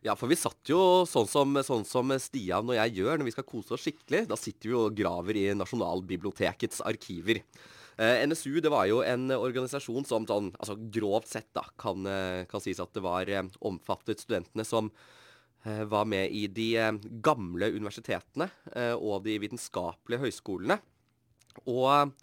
Ja, 0.00 0.14
for 0.16 0.30
vi 0.32 0.36
satt 0.38 0.64
jo 0.70 1.04
sånn 1.04 1.26
som, 1.28 1.58
sånn 1.60 1.82
som, 1.84 2.12
Stian 2.16 2.70
og 2.72 2.76
jeg 2.78 3.02
gjør 3.02 3.18
når 3.20 3.26
vi 3.28 3.34
skal 3.34 3.44
kose 3.44 3.74
oss 3.76 3.82
skikkelig. 3.84 4.22
Da 4.30 4.38
sitter 4.40 4.70
vi 4.70 4.78
og 4.78 4.94
graver 4.96 5.36
i 5.36 5.42
Nasjonalbibliotekets 5.52 6.80
arkiver. 6.88 7.42
Eh, 8.00 8.22
NSU 8.24 8.62
det 8.64 8.72
var 8.72 8.86
jo 8.88 9.02
en 9.04 9.28
organisasjon 9.36 10.06
som 10.08 10.24
sånn, 10.24 10.48
altså 10.56 10.78
grovt 10.94 11.28
sett 11.28 11.50
da, 11.52 11.66
kan, 11.76 12.08
eh, 12.08 12.46
kan 12.48 12.64
sies 12.64 12.80
at 12.80 12.94
det 12.96 13.02
var 13.04 13.28
eh, 13.28 13.50
omfattet 13.68 14.24
studentene 14.24 14.64
som 14.64 14.88
eh, 15.66 15.84
var 15.84 16.08
med 16.08 16.32
i 16.32 16.46
de 16.48 16.70
eh, 16.80 16.96
gamle 17.20 17.68
universitetene 17.76 18.48
eh, 18.72 18.94
og 18.96 19.28
de 19.28 19.36
vitenskapelige 19.44 20.24
høyskolene. 20.24 20.80
Og 21.68 22.16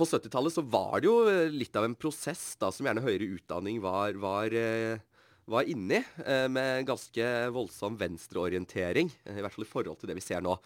på 0.00 0.08
70-tallet 0.08 0.56
så 0.56 0.64
var 0.64 1.04
det 1.04 1.12
jo 1.12 1.20
litt 1.52 1.76
av 1.76 1.84
en 1.84 2.00
prosess 2.00 2.54
da, 2.56 2.72
som 2.72 2.88
gjerne 2.88 3.04
høyere 3.04 3.34
utdanning 3.36 3.84
var, 3.84 4.16
var 4.16 4.56
var 5.50 5.66
inni, 5.68 6.02
eh, 6.24 6.46
med 6.48 6.86
ganske 6.88 7.26
voldsom 7.54 7.98
venstreorientering. 8.00 9.10
Eh, 9.24 9.38
I 9.38 9.44
hvert 9.44 9.56
fall 9.56 9.66
i 9.66 9.72
forhold 9.72 10.00
til 10.00 10.12
det 10.12 10.16
vi 10.20 10.24
ser 10.24 10.44
nå. 10.44 10.56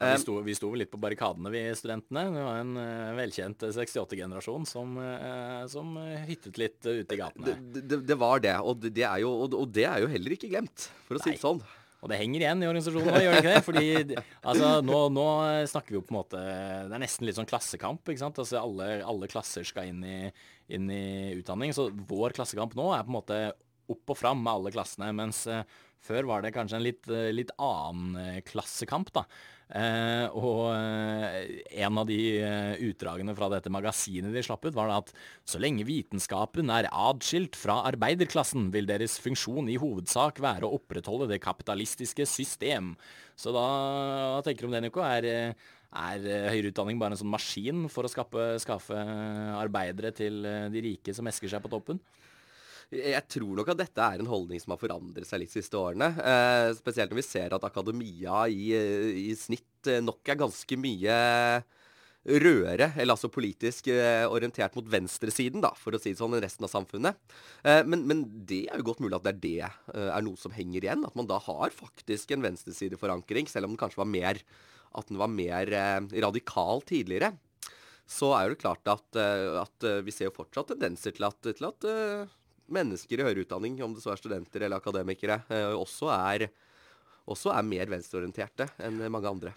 Ja, 0.00 0.14
vi, 0.14 0.22
sto, 0.22 0.38
vi 0.40 0.54
sto 0.56 0.70
litt 0.72 0.88
på 0.88 0.96
barrikadene, 0.96 1.50
vi 1.52 1.60
studentene. 1.76 2.22
Det 2.32 2.44
var 2.46 2.62
en 2.62 2.78
velkjent 3.18 3.66
68-generasjon 3.68 4.64
som, 4.64 4.94
som 5.68 5.90
hyttet 6.24 6.56
litt 6.56 6.78
ute 6.80 7.18
i 7.18 7.18
gatene. 7.20 7.52
Det, 7.60 7.82
det, 7.84 7.98
det, 8.08 8.16
var 8.16 8.40
det, 8.40 8.54
og 8.64 8.80
det, 8.80 9.04
er 9.04 9.20
jo, 9.26 9.34
og, 9.44 9.66
det 9.68 9.84
er 9.84 10.00
jo 10.00 10.08
heller 10.08 10.38
ikke 10.38 10.48
glemt, 10.48 10.88
for 11.04 11.20
å 11.20 11.20
si 11.20 11.34
det 11.34 11.42
sånn. 11.42 11.60
Og 12.00 12.08
det 12.08 12.16
henger 12.16 12.40
igjen 12.40 12.62
i 12.64 12.68
organisasjonen 12.68 13.12
òg, 13.12 13.22
gjør 13.22 13.34
det 13.34 13.40
ikke 13.42 13.52
det? 13.52 13.64
Fordi 13.66 13.88
altså, 14.50 14.68
nå, 14.84 15.00
nå, 15.12 15.26
snakker 15.68 15.92
vi 15.92 15.98
jo 15.98 16.04
på 16.06 16.14
en 16.14 16.20
måte 16.22 16.40
Det 16.40 16.96
er 16.96 17.02
nesten 17.02 17.28
litt 17.28 17.36
sånn 17.36 17.48
klassekamp. 17.48 18.08
ikke 18.08 18.22
sant? 18.22 18.40
Altså 18.40 18.60
Alle, 18.62 18.86
alle 19.04 19.28
klasser 19.28 19.66
skal 19.68 19.90
inn 19.90 20.00
i, 20.08 20.20
inn 20.72 20.88
i 20.88 21.02
utdanning. 21.36 21.74
Så 21.76 21.90
vår 21.92 22.36
klassekamp 22.38 22.72
nå 22.78 22.88
er 22.96 23.04
på 23.04 23.12
en 23.12 23.18
måte 23.18 23.42
opp 23.94 24.12
og 24.14 24.18
fram 24.18 24.42
med 24.42 24.52
alle 24.52 24.72
klassene. 24.74 25.10
Mens 25.16 25.44
uh, 25.50 25.62
før 26.04 26.28
var 26.30 26.44
det 26.44 26.54
kanskje 26.54 26.78
en 26.78 26.84
litt, 26.86 27.08
uh, 27.10 27.30
litt 27.34 27.52
annen 27.60 28.18
uh, 28.18 28.42
klassekamp, 28.46 29.12
da. 29.16 29.26
og 30.34 30.64
en 30.74 31.98
av 32.00 32.08
de 32.08 32.16
utdragene 32.88 33.36
fra 33.38 33.46
dette 33.52 33.70
magasinet 33.70 34.34
de 34.34 34.42
slapp 34.42 34.64
ut, 34.66 34.74
var 34.74 34.90
at 34.90 35.12
så 35.46 35.60
lenge 35.62 35.84
vitenskapen 35.86 36.72
er 36.74 36.88
adskilt 36.90 37.54
fra 37.54 37.76
arbeiderklassen, 37.92 38.72
vil 38.74 38.88
deres 38.90 39.14
funksjon 39.22 39.70
i 39.70 39.78
hovedsak 39.78 40.42
være 40.42 40.66
å 40.66 40.74
opprettholde 40.74 41.30
det 41.30 41.38
kapitalistiske 41.44 42.26
system. 42.26 42.96
Så 43.38 43.54
da, 43.54 43.62
hva 44.34 44.42
tenker 44.42 44.66
du 44.66 44.72
om 44.72 44.74
det, 44.74 44.82
Nico? 44.88 45.06
Er, 45.06 45.54
er 45.54 46.26
høyere 46.50 46.74
utdanning 46.74 46.98
bare 46.98 47.14
en 47.14 47.22
sånn 47.22 47.30
maskin 47.30 47.86
for 47.94 48.10
å 48.10 48.10
skaffe 48.10 49.04
arbeidere 49.54 50.10
til 50.10 50.42
de 50.74 50.82
rike 50.82 51.14
som 51.14 51.30
esker 51.30 51.54
seg 51.54 51.62
på 51.62 51.70
toppen? 51.70 52.02
Jeg 52.90 53.22
tror 53.30 53.52
nok 53.54 53.68
at 53.70 53.78
dette 53.84 54.02
er 54.02 54.18
en 54.18 54.30
holdning 54.30 54.58
som 54.58 54.74
har 54.74 54.80
forandret 54.80 55.28
seg 55.28 55.44
litt 55.44 55.52
de 55.52 55.60
siste 55.60 55.78
årene. 55.78 56.08
Eh, 56.10 56.70
spesielt 56.74 57.12
når 57.12 57.20
vi 57.20 57.26
ser 57.28 57.54
at 57.54 57.66
akademia 57.66 58.48
i, 58.50 58.72
i 59.30 59.34
snitt 59.38 59.86
eh, 59.86 60.02
nok 60.02 60.26
er 60.26 60.40
ganske 60.40 60.78
mye 60.80 61.18
rødere, 62.20 62.90
eller 63.00 63.14
altså 63.14 63.30
politisk 63.32 63.88
eh, 63.94 64.26
orientert 64.28 64.74
mot 64.76 64.88
venstresiden, 64.92 65.62
da, 65.64 65.70
for 65.78 65.96
å 65.96 66.00
si 66.00 66.12
det 66.12 66.20
sånn, 66.20 66.34
enn 66.36 66.44
resten 66.44 66.66
av 66.66 66.72
samfunnet. 66.72 67.20
Eh, 67.64 67.80
men, 67.88 68.02
men, 68.10 68.24
det 68.48 68.66
er 68.68 68.82
jo 68.82 68.88
godt 68.90 69.00
mulig 69.04 69.16
at 69.16 69.24
det 69.24 69.32
er 69.32 69.40
det 69.44 69.60
eh, 69.62 70.10
er 70.10 70.26
noe 70.26 70.40
som 70.40 70.52
henger 70.54 70.84
igjen. 70.84 71.06
At 71.06 71.16
man 71.16 71.30
da 71.30 71.38
har 71.46 71.72
faktisk 71.72 72.34
en 72.34 72.44
venstresideforankring, 72.44 73.48
selv 73.48 73.68
om 73.68 73.76
den 73.76 73.80
kanskje 73.80 74.02
var 74.02 74.10
mer, 74.10 74.42
at 74.98 75.08
den 75.08 75.20
var 75.22 75.32
mer 75.32 75.72
eh, 75.72 76.10
radikal 76.26 76.84
tidligere. 76.90 77.32
Så 78.10 78.34
er 78.34 78.50
det 78.50 78.60
klart 78.60 78.88
at, 78.90 79.14
at 79.14 79.84
vi 80.02 80.10
ser 80.10 80.26
jo 80.26 80.34
fortsatt 80.34 80.72
tendenser 80.72 81.14
til 81.14 81.28
at, 81.28 81.36
til 81.46 81.68
at 81.68 81.84
mennesker 82.72 83.20
i 83.20 83.26
høyere 83.26 83.44
utdanning, 83.44 83.78
om 83.84 83.94
det 83.94 84.02
så 84.04 84.14
er 84.14 84.20
studenter 84.20 84.66
eller 84.66 84.80
akademikere, 84.80 85.40
eh, 85.50 85.72
også 85.74 86.10
er, 86.14 86.48
også 87.30 87.52
er 87.54 87.66
mer 87.66 87.90
venstreorienterte 87.92 88.70
enn 88.86 89.02
mange 89.12 89.30
andre. 89.30 89.54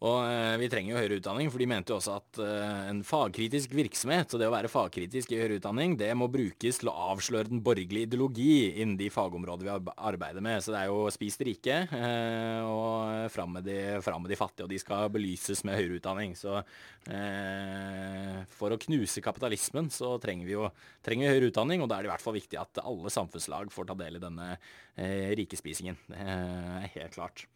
Og 0.00 0.22
eh, 0.24 0.54
vi 0.56 0.68
trenger 0.72 0.94
jo 0.94 1.00
høyere 1.02 1.16
utdanning, 1.20 1.50
for 1.52 1.60
de 1.60 1.66
mente 1.68 1.92
jo 1.92 1.98
også 1.98 2.14
at 2.16 2.38
eh, 2.40 2.84
en 2.88 3.02
fagkritisk 3.04 3.74
virksomhet, 3.76 4.32
og 4.32 4.40
det 4.40 4.46
å 4.48 4.54
være 4.54 4.70
fagkritisk 4.72 5.34
i 5.34 5.40
høyere 5.42 5.58
utdanning, 5.58 5.98
det 6.00 6.08
må 6.16 6.30
brukes 6.32 6.80
til 6.80 6.88
å 6.88 6.94
avsløre 7.10 7.50
den 7.50 7.60
borgerlige 7.64 8.08
ideologi 8.08 8.54
innen 8.80 8.96
de 8.96 9.10
fagområder 9.12 9.68
vi 9.68 9.92
arbeider 9.98 10.46
med. 10.46 10.64
Så 10.64 10.72
det 10.72 10.80
er 10.80 10.88
jo 10.88 11.04
spis 11.12 11.36
de 11.36 11.50
rike, 11.50 11.76
eh, 11.84 12.64
og 12.64 13.28
fram 13.34 13.52
med, 13.58 13.68
de, 13.68 13.76
med, 14.00 14.30
de, 14.32 14.40
fattige, 14.40 14.64
og 14.64 14.72
de 14.72 14.80
skal 14.80 15.12
belyses 15.12 15.64
med 15.68 15.76
høyere 15.82 16.00
utdanning. 16.00 16.32
Så 16.38 16.56
eh, 16.56 18.40
for 18.56 18.72
å 18.72 18.80
knuse 18.80 19.20
kapitalismen, 19.28 19.92
så 19.92 20.14
trenger 20.22 20.48
vi 20.48 20.56
jo 20.56 20.72
trenger 21.04 21.34
høyere 21.34 21.52
utdanning, 21.52 21.84
og 21.84 21.92
da 21.92 22.00
er 22.00 22.08
det 22.08 22.14
i 22.14 22.16
hvert 22.16 22.24
fall 22.24 22.40
viktig 22.40 22.62
at 22.64 22.86
alle 22.86 23.12
samfunnslag 23.12 23.68
får 23.76 23.92
ta 23.92 24.00
del 24.00 24.16
i 24.16 24.24
denne 24.24 24.54
eh, 24.56 25.28
rikespisingen. 25.36 26.00
Det 26.08 26.24
er 26.24 26.92
helt 26.96 27.20
klart. 27.20 27.50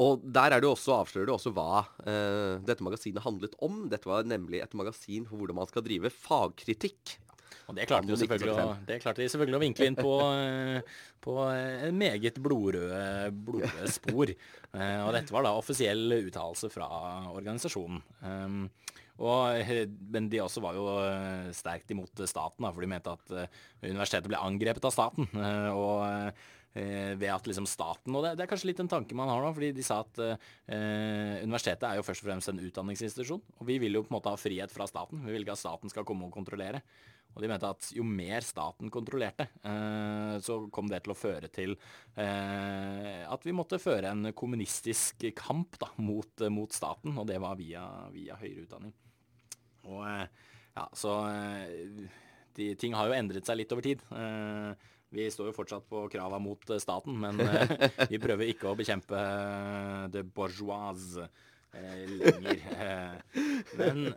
Og 0.00 0.22
der 0.24 0.56
er 0.56 0.62
det 0.62 0.70
også, 0.70 0.94
avslører 1.02 1.28
du 1.28 1.34
også 1.34 1.52
hva 1.54 1.82
eh, 2.08 2.60
dette 2.66 2.84
magasinet 2.84 3.24
handlet 3.24 3.56
om. 3.64 3.84
Dette 3.92 4.08
var 4.08 4.28
nemlig 4.28 4.62
et 4.64 4.76
magasin 4.78 5.26
for 5.28 5.40
hvordan 5.40 5.60
man 5.60 5.70
skal 5.70 5.84
drive 5.86 6.12
fagkritikk. 6.14 7.18
Og 7.70 7.76
det 7.78 7.86
klarte, 7.86 8.10
å, 8.10 8.64
det 8.86 8.98
klarte 8.98 9.22
de 9.22 9.28
selvfølgelig 9.30 9.58
å 9.58 9.62
vinkle 9.62 9.86
inn 9.86 9.98
på, 9.98 10.14
eh, 10.34 10.96
på 11.22 11.36
en 11.46 11.98
meget 11.98 12.40
blodrøde, 12.42 13.30
blodrøde 13.46 13.90
spor. 13.94 14.32
Eh, 14.34 15.00
og 15.04 15.12
dette 15.14 15.34
var 15.34 15.46
da 15.46 15.54
offisiell 15.58 16.16
uttalelse 16.18 16.70
fra 16.72 16.88
organisasjonen. 17.30 18.02
Um, 18.26 18.64
og, 19.20 19.70
men 20.10 20.30
de 20.32 20.40
også 20.42 20.62
var 20.64 20.78
jo 20.78 20.86
eh, 21.04 21.50
sterkt 21.54 21.92
imot 21.94 22.24
staten, 22.24 22.64
da, 22.64 22.72
for 22.72 22.82
de 22.82 22.90
mente 22.90 23.12
at 23.12 23.34
universitetet 23.84 24.30
ble 24.32 24.40
angrepet 24.40 24.88
av 24.88 24.96
staten. 24.96 25.30
og 25.76 26.32
ved 26.70 27.26
at 27.34 27.48
liksom 27.50 27.66
staten 27.66 28.14
Og 28.14 28.22
det, 28.22 28.36
det, 28.38 28.44
er 28.44 28.50
kanskje 28.52 28.68
litt 28.68 28.80
en 28.82 28.90
tanke 28.90 29.16
man 29.18 29.26
har 29.26 29.42
nå, 29.42 29.48
fordi 29.56 29.72
de 29.74 29.82
sa 29.82 30.00
at 30.04 30.20
eh, 30.22 31.40
universitetet 31.42 31.88
er 31.88 31.98
jo 31.98 32.04
først 32.06 32.22
og 32.22 32.28
fremst 32.28 32.52
en 32.52 32.60
utdanningsinstitusjon. 32.62 33.42
Og 33.58 33.66
vi 33.66 33.80
vil 33.82 33.98
jo 33.98 34.04
på 34.04 34.12
en 34.12 34.18
måte 34.20 34.30
ha 34.30 34.38
frihet 34.38 34.70
fra 34.70 34.86
staten. 34.86 35.24
Vi 35.26 35.34
vil 35.34 35.42
ikke 35.42 35.56
at 35.58 35.62
staten 35.64 35.90
skal 35.90 36.06
komme 36.06 36.28
og 36.28 36.36
kontrollere. 36.36 36.82
Og 37.34 37.42
de 37.42 37.50
mente 37.50 37.68
at 37.68 37.90
jo 37.94 38.04
mer 38.06 38.42
staten 38.42 38.90
kontrollerte, 38.92 39.46
eh, 39.66 40.36
så 40.42 40.56
kom 40.74 40.90
det 40.90 41.02
til 41.04 41.14
å 41.14 41.18
føre 41.18 41.50
til 41.52 41.76
eh, 42.18 43.22
at 43.22 43.46
vi 43.46 43.54
måtte 43.54 43.78
føre 43.82 44.10
en 44.10 44.32
kommunistisk 44.36 45.28
kamp 45.38 45.78
da, 45.80 45.92
mot, 46.02 46.46
mot, 46.50 46.74
staten, 46.74 47.14
og 47.14 47.28
det 47.30 47.38
var 47.42 47.58
via, 47.60 47.84
via 48.14 48.38
høyere 48.40 48.66
utdanning. 48.66 48.94
Og 49.86 50.02
eh, 50.08 50.48
ja, 50.74 50.88
så 50.96 51.16
eh, 51.30 52.08
de, 52.58 52.72
ting 52.80 52.98
har 52.98 53.10
jo 53.10 53.16
endret 53.16 53.46
seg 53.46 53.60
litt 53.60 53.74
over 53.76 53.86
tid. 53.86 54.02
Eh, 54.10 54.90
vi 55.10 55.28
står 55.32 55.50
jo 55.50 55.56
fortsatt 55.56 55.86
på 55.90 56.04
krava 56.12 56.38
mot 56.42 56.72
staten, 56.82 57.16
men 57.22 57.40
eh, 57.44 57.88
vi 58.12 58.20
prøver 58.22 58.52
ikke 58.52 58.70
å 58.70 58.76
bekjempe 58.78 59.20
det 60.14 60.24
bourgeoise 60.34 61.28
lenger. 61.70 62.62
men 63.78 64.10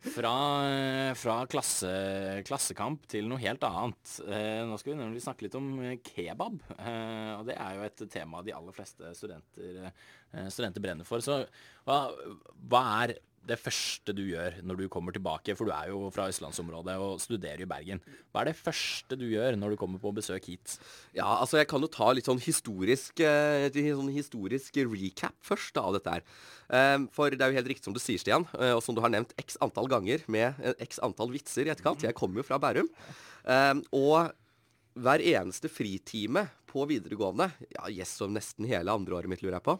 fra, 0.00 0.34
fra 1.18 1.36
klasse, 1.50 1.90
klassekamp 2.48 3.04
til 3.10 3.28
noe 3.28 3.40
helt 3.42 3.64
annet. 3.66 4.14
Eh, 4.24 4.62
nå 4.68 4.78
skal 4.80 4.94
vi 4.94 4.98
nemlig 5.00 5.22
snakke 5.24 5.44
litt 5.46 5.56
om 5.58 5.68
eh, 5.84 5.98
kebab. 6.04 6.60
Eh, 6.78 7.32
og 7.36 7.44
det 7.50 7.56
er 7.60 7.76
jo 7.76 7.84
et 7.84 8.04
tema 8.12 8.40
de 8.44 8.54
aller 8.56 8.76
fleste 8.76 9.12
studenter, 9.18 9.90
eh, 9.90 10.48
studenter 10.52 10.84
brenner 10.84 11.08
for. 11.08 11.24
Så 11.24 11.42
hva, 11.84 11.98
hva, 12.70 12.84
er 13.02 13.18
det 13.48 13.56
første 13.58 14.12
du 14.14 14.22
gjør 14.28 14.58
når 14.66 14.82
du 14.82 14.88
kommer 14.92 15.14
tilbake, 15.14 15.54
for 15.56 15.68
du 15.68 15.72
er 15.74 15.88
jo 15.90 16.10
fra 16.14 16.28
østlandsområdet 16.30 16.96
og 17.00 17.20
studerer 17.22 17.62
i 17.64 17.68
Bergen. 17.68 18.02
Hva 18.30 18.42
er 18.42 18.50
det 18.50 18.58
første 18.58 19.16
du 19.18 19.26
gjør 19.30 19.56
når 19.58 19.74
du 19.74 19.80
kommer 19.80 20.02
på 20.02 20.12
besøk 20.16 20.50
hit? 20.52 20.76
Ja, 21.16 21.26
altså 21.38 21.58
Jeg 21.60 21.70
kan 21.70 21.82
jo 21.82 21.90
ta 21.90 22.10
litt 22.12 22.28
sånn 22.28 22.42
historisk, 22.42 23.20
eh, 23.24 23.70
sånn 23.72 24.12
historisk 24.12 24.76
recap 24.92 25.36
først 25.40 25.74
da, 25.74 25.86
av 25.88 25.96
dette 25.96 26.16
her. 26.18 26.26
Um, 26.70 27.08
for 27.10 27.32
det 27.32 27.42
er 27.42 27.50
jo 27.50 27.58
helt 27.58 27.72
riktig 27.72 27.88
som 27.88 27.96
du 27.96 28.02
sier, 28.02 28.20
Stian, 28.20 28.46
uh, 28.54 28.76
og 28.76 28.84
som 28.84 28.94
du 28.94 29.00
har 29.02 29.10
nevnt 29.10 29.34
x 29.40 29.58
antall 29.64 29.88
ganger 29.90 30.22
med 30.30 30.54
uh, 30.62 30.76
x 30.78 31.00
antall 31.02 31.32
vitser 31.32 31.66
i 31.66 31.72
etterkant. 31.72 32.04
Jeg 32.06 32.18
kommer 32.18 32.42
jo 32.42 32.46
fra 32.46 32.60
Bærum. 32.62 32.92
Um, 33.48 33.82
og 33.96 34.30
hver 35.00 35.22
eneste 35.24 35.70
fritime 35.72 36.44
på 36.70 36.84
videregående, 36.90 37.48
ja, 37.72 37.88
yes, 37.90 38.14
som 38.20 38.34
nesten 38.34 38.68
hele 38.68 38.92
andreåret 38.94 39.30
mitt, 39.30 39.42
lurer 39.42 39.58
jeg 39.58 39.66
på, 39.66 39.76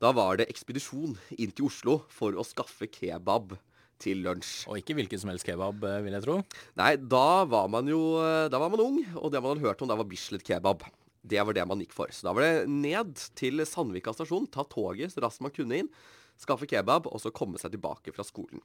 da 0.00 0.12
var 0.16 0.40
det 0.40 0.48
ekspedisjon 0.50 1.16
inn 1.36 1.52
til 1.52 1.68
Oslo 1.68 2.00
for 2.12 2.36
å 2.36 2.46
skaffe 2.46 2.88
kebab 2.90 3.56
til 4.00 4.22
lunsj. 4.24 4.64
Og 4.70 4.80
ikke 4.80 4.96
hvilken 4.96 5.20
som 5.20 5.32
helst 5.32 5.44
kebab, 5.44 5.84
eh, 5.84 6.00
vil 6.06 6.16
jeg 6.16 6.24
tro? 6.24 6.38
Nei, 6.80 6.94
da 6.96 7.44
var 7.44 7.68
man 7.68 7.88
jo 7.90 8.16
eh, 8.22 8.48
da 8.48 8.60
var 8.62 8.72
man 8.72 8.80
ung, 8.80 8.98
og 9.20 9.28
det 9.32 9.42
man 9.42 9.52
hadde 9.52 9.66
hørt 9.66 9.84
om 9.84 9.90
da 9.92 9.98
var 10.00 10.08
Bislett 10.08 10.46
kebab. 10.46 10.86
Det 11.20 11.44
var 11.44 11.52
det 11.52 11.66
man 11.68 11.84
gikk 11.84 11.92
for. 11.92 12.08
Så 12.08 12.24
da 12.24 12.32
var 12.32 12.46
det 12.46 12.70
ned 12.72 13.20
til 13.36 13.60
Sandvika 13.68 14.14
stasjon, 14.16 14.48
ta 14.48 14.64
toget 14.64 15.12
så 15.12 15.20
raskt 15.26 15.44
man 15.44 15.52
kunne 15.52 15.82
inn, 15.82 15.92
skaffe 16.40 16.64
kebab, 16.64 17.10
og 17.10 17.20
så 17.20 17.32
komme 17.34 17.60
seg 17.60 17.76
tilbake 17.76 18.14
fra 18.16 18.24
skolen. 18.24 18.64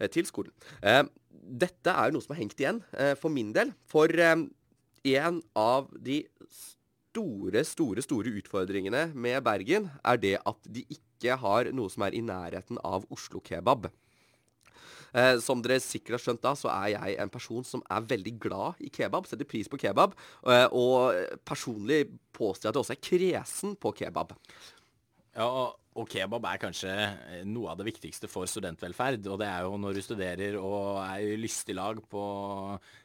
Eh, 0.00 0.10
til 0.10 0.26
skolen. 0.26 0.54
Eh, 0.82 1.02
dette 1.30 1.92
er 1.92 2.08
jo 2.08 2.16
noe 2.16 2.24
som 2.24 2.34
har 2.34 2.42
hengt 2.42 2.60
igjen 2.60 2.80
eh, 2.98 3.14
for 3.18 3.32
min 3.32 3.52
del. 3.54 3.74
For 3.90 4.10
en 4.10 5.40
av 5.58 5.90
de 5.92 6.22
store, 7.14 7.62
store, 7.64 8.02
store 8.02 8.32
utfordringene 8.40 9.12
med 9.14 9.42
Bergen 9.46 9.90
er 10.02 10.18
det 10.18 10.38
at 10.42 10.66
de 10.66 10.82
ikke 10.90 11.36
har 11.38 11.70
noe 11.72 11.90
som 11.92 12.02
er 12.06 12.16
i 12.16 12.22
nærheten 12.24 12.80
av 12.82 13.06
Oslo 13.14 13.40
kebab. 13.44 13.86
Eh, 15.14 15.38
som 15.38 15.60
dere 15.62 15.78
sikkert 15.78 16.16
har 16.16 16.22
skjønt 16.24 16.42
da, 16.42 16.54
så 16.58 16.72
er 16.72 16.88
jeg 16.96 17.18
en 17.22 17.30
person 17.30 17.62
som 17.62 17.84
er 17.86 18.06
veldig 18.10 18.34
glad 18.42 18.80
i 18.82 18.90
kebab. 18.90 19.28
Setter 19.30 19.46
pris 19.46 19.70
på 19.70 19.78
kebab. 19.78 20.16
Eh, 20.42 20.66
og 20.74 21.14
personlig 21.46 22.08
påstår 22.34 22.66
jeg 22.66 22.72
at 22.72 22.74
jeg 22.74 22.82
også 22.82 22.96
er 22.96 23.04
kresen 23.10 23.76
på 23.78 23.94
kebab. 23.94 24.34
Ja, 25.34 25.74
og 25.94 26.08
kebab 26.10 26.42
er 26.50 26.58
kanskje 26.58 26.90
eh, 26.90 27.42
noe 27.46 27.70
av 27.70 27.78
det 27.78 27.86
viktigste 27.86 28.26
for 28.30 28.48
studentvelferd. 28.50 29.26
Og 29.30 29.38
det 29.38 29.46
er 29.46 29.66
jo 29.66 29.76
når 29.78 29.98
du 29.98 30.02
studerer 30.02 30.56
og 30.58 30.98
er 31.04 31.22
i 31.22 31.36
lystig 31.38 31.76
lag 31.78 32.00
på 32.10 32.22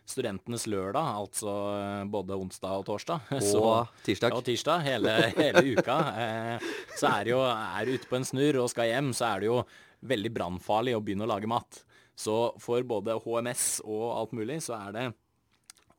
studentenes 0.10 0.66
lørdag, 0.70 1.12
altså 1.22 1.54
eh, 1.76 2.08
både 2.10 2.38
onsdag 2.38 2.82
og 2.82 2.88
torsdag. 2.90 3.30
Og 3.38 3.46
så, 3.46 3.66
tirsdag. 4.08 4.34
Og 4.34 4.46
tirsdag, 4.48 4.82
hele, 4.86 5.14
hele 5.38 5.64
uka. 5.76 6.00
Eh, 6.24 6.72
så 6.98 7.12
er 7.14 7.32
jo 7.34 7.44
er 7.46 7.86
du 7.86 7.94
ute 7.94 8.10
på 8.10 8.18
en 8.18 8.26
snurr 8.26 8.64
og 8.64 8.72
skal 8.74 8.90
hjem, 8.90 9.14
så 9.14 9.30
er 9.30 9.44
det 9.44 9.52
jo 9.52 9.62
veldig 10.10 10.34
brannfarlig 10.34 10.98
å 10.98 11.04
begynne 11.06 11.28
å 11.28 11.30
lage 11.30 11.50
mat. 11.50 11.84
Så 12.20 12.40
for 12.60 12.86
både 12.90 13.20
HMS 13.22 13.68
og 13.86 14.10
alt 14.16 14.34
mulig, 14.38 14.64
så 14.66 14.80
er 14.80 14.98
det 14.98 15.06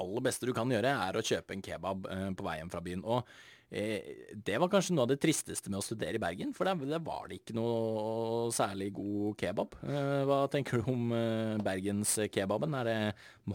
aller 0.00 0.24
beste 0.24 0.48
du 0.48 0.54
kan 0.56 0.70
gjøre, 0.72 0.90
er 0.90 1.16
å 1.16 1.22
kjøpe 1.24 1.54
en 1.54 1.62
kebab 1.64 2.06
på 2.08 2.44
vei 2.44 2.58
hjem 2.58 2.72
fra 2.72 2.82
byen. 2.84 3.02
Og 3.04 3.22
Eh, 3.24 3.49
det 3.70 4.56
var 4.58 4.70
kanskje 4.70 4.96
noe 4.96 5.04
av 5.06 5.12
det 5.12 5.20
tristeste 5.22 5.70
med 5.70 5.78
å 5.78 5.84
studere 5.84 6.18
i 6.18 6.22
Bergen, 6.22 6.50
for 6.56 6.66
der, 6.66 6.98
var 7.06 7.28
det 7.30 7.38
ikke 7.38 7.54
noe 7.54 8.48
særlig 8.54 8.88
god 8.96 9.36
kebab. 9.38 9.76
Eh, 9.86 10.22
hva 10.26 10.40
tenker 10.50 10.82
du 10.82 10.90
om 10.90 11.14
eh, 11.14 11.60
bergenskebaben? 11.62 12.74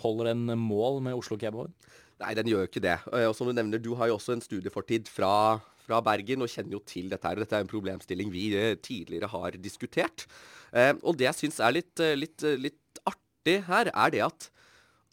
Holder 0.06 0.32
den 0.32 0.56
mål 0.62 1.02
med 1.04 1.20
Oslo-kebaben? 1.20 1.76
Nei, 2.24 2.32
den 2.40 2.48
gjør 2.48 2.64
jo 2.64 2.72
ikke 2.72 2.86
det. 2.86 2.96
Og 3.28 3.36
som 3.36 3.52
Du 3.52 3.58
nevner, 3.58 3.82
du 3.84 3.92
har 4.00 4.08
jo 4.08 4.16
også 4.16 4.38
en 4.38 4.46
studiefortid 4.46 5.12
fra, 5.12 5.60
fra 5.84 6.00
Bergen 6.00 6.46
og 6.46 6.52
kjenner 6.54 6.78
jo 6.78 6.84
til 6.88 7.12
dette. 7.12 7.28
her. 7.28 7.44
Dette 7.44 7.60
er 7.60 7.66
en 7.66 7.74
problemstilling 7.74 8.32
vi 8.32 8.48
tidligere 8.80 9.28
har 9.34 9.60
diskutert. 9.60 10.24
Og 11.04 11.20
det 11.20 11.28
jeg 11.28 11.42
syns 11.42 11.60
er 11.60 11.76
litt, 11.76 12.00
litt, 12.16 12.48
litt 12.64 13.04
artig 13.04 13.60
her, 13.68 13.92
er 13.92 14.16
det 14.16 14.24
at 14.32 14.48